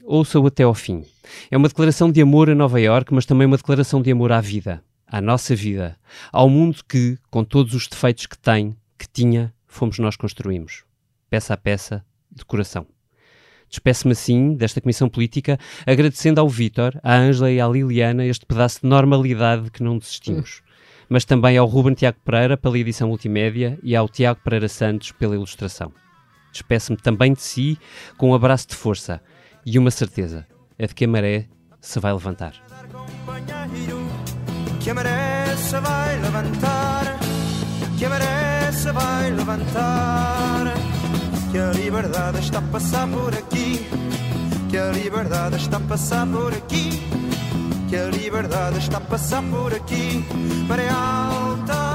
Ouça-o 0.04 0.46
até 0.46 0.64
ao 0.64 0.74
fim. 0.74 1.06
É 1.50 1.56
uma 1.56 1.70
declaração 1.70 2.12
de 2.12 2.22
amor 2.22 2.50
a 2.50 2.56
Nova 2.56 2.82
York, 2.82 3.14
mas 3.14 3.26
também 3.26 3.48
uma 3.48 3.56
declaração 3.56 4.02
de 4.02 4.12
amor 4.12 4.34
à 4.34 4.42
vida, 4.42 4.84
à 5.08 5.22
nossa 5.22 5.56
vida, 5.56 5.98
ao 6.30 6.50
mundo 6.50 6.84
que, 6.84 7.18
com 7.32 7.46
todos 7.46 7.74
os 7.74 7.88
defeitos 7.88 8.26
que 8.26 8.38
tem, 8.38 8.76
que 8.98 9.08
tinha, 9.08 9.54
fomos 9.66 9.98
nós 9.98 10.18
construímos, 10.18 10.84
peça 11.30 11.54
a 11.54 11.58
peça, 11.58 12.06
de 12.30 12.44
coração. 12.44 12.86
Despeço-me 13.70 14.14
assim 14.14 14.54
desta 14.54 14.80
comissão 14.80 15.10
política, 15.10 15.60
agradecendo 15.86 16.40
ao 16.40 16.48
Vítor, 16.48 17.00
à 17.04 17.16
Ângela 17.16 17.52
e 17.52 17.60
à 17.60 17.68
Liliana 17.68 18.26
este 18.26 18.46
pedaço 18.46 18.82
de 18.82 18.88
normalidade 18.88 19.70
que 19.72 19.84
não 19.84 19.98
desistimos. 19.98 20.62
Mas 21.10 21.26
também 21.26 21.58
ao 21.58 21.68
Ruben 21.68 21.94
Tiago 21.94 22.18
Pereira 22.24 22.58
pela 22.58 22.78
edição 22.78 23.08
multimédia 23.08 23.78
e 23.84 23.96
ao 23.96 24.10
Tiago 24.10 24.42
Pereira 24.44 24.68
Santos 24.68 25.12
pela 25.12 25.36
ilustração. 25.36 25.92
Despeço-me 26.52 26.98
também 26.98 27.34
de 27.34 27.42
si 27.42 27.78
com 28.18 28.32
um 28.32 28.34
abraço 28.34 28.68
de 28.68 28.76
força 28.76 29.22
e 29.66 29.78
uma 29.78 29.92
certeza: 29.92 30.46
é 30.78 30.88
de 30.88 30.96
que 30.96 31.06
a 31.06 31.08
maré 31.08 31.46
se 31.80 32.00
vai 32.00 32.14
levantar. 32.14 32.54
Que 34.80 34.90
a 34.90 34.94
maré 34.94 35.56
se 35.58 35.80
vai 35.80 36.20
levantar, 36.22 37.20
que 37.98 38.06
a 38.06 38.10
maré 38.10 38.72
se 38.72 38.92
vai 38.92 39.32
levantar, 39.32 40.74
que 41.58 41.62
a 41.62 41.72
liberdade 41.72 42.38
está 42.38 42.60
a 42.60 42.62
passar 42.62 43.08
por 43.08 43.34
aqui, 43.34 43.90
que 44.70 44.78
a 44.78 44.92
liberdade 44.92 45.56
está 45.56 45.78
a 45.78 45.80
passar 45.80 46.28
por 46.28 46.54
aqui, 46.54 47.02
que 47.90 47.96
a 47.96 48.06
liberdade 48.10 48.78
está 48.78 48.98
a 48.98 49.02
passar 49.02 49.42
por 49.42 49.74
aqui, 49.74 50.24
maré 50.70 50.88
alta. 50.88 51.87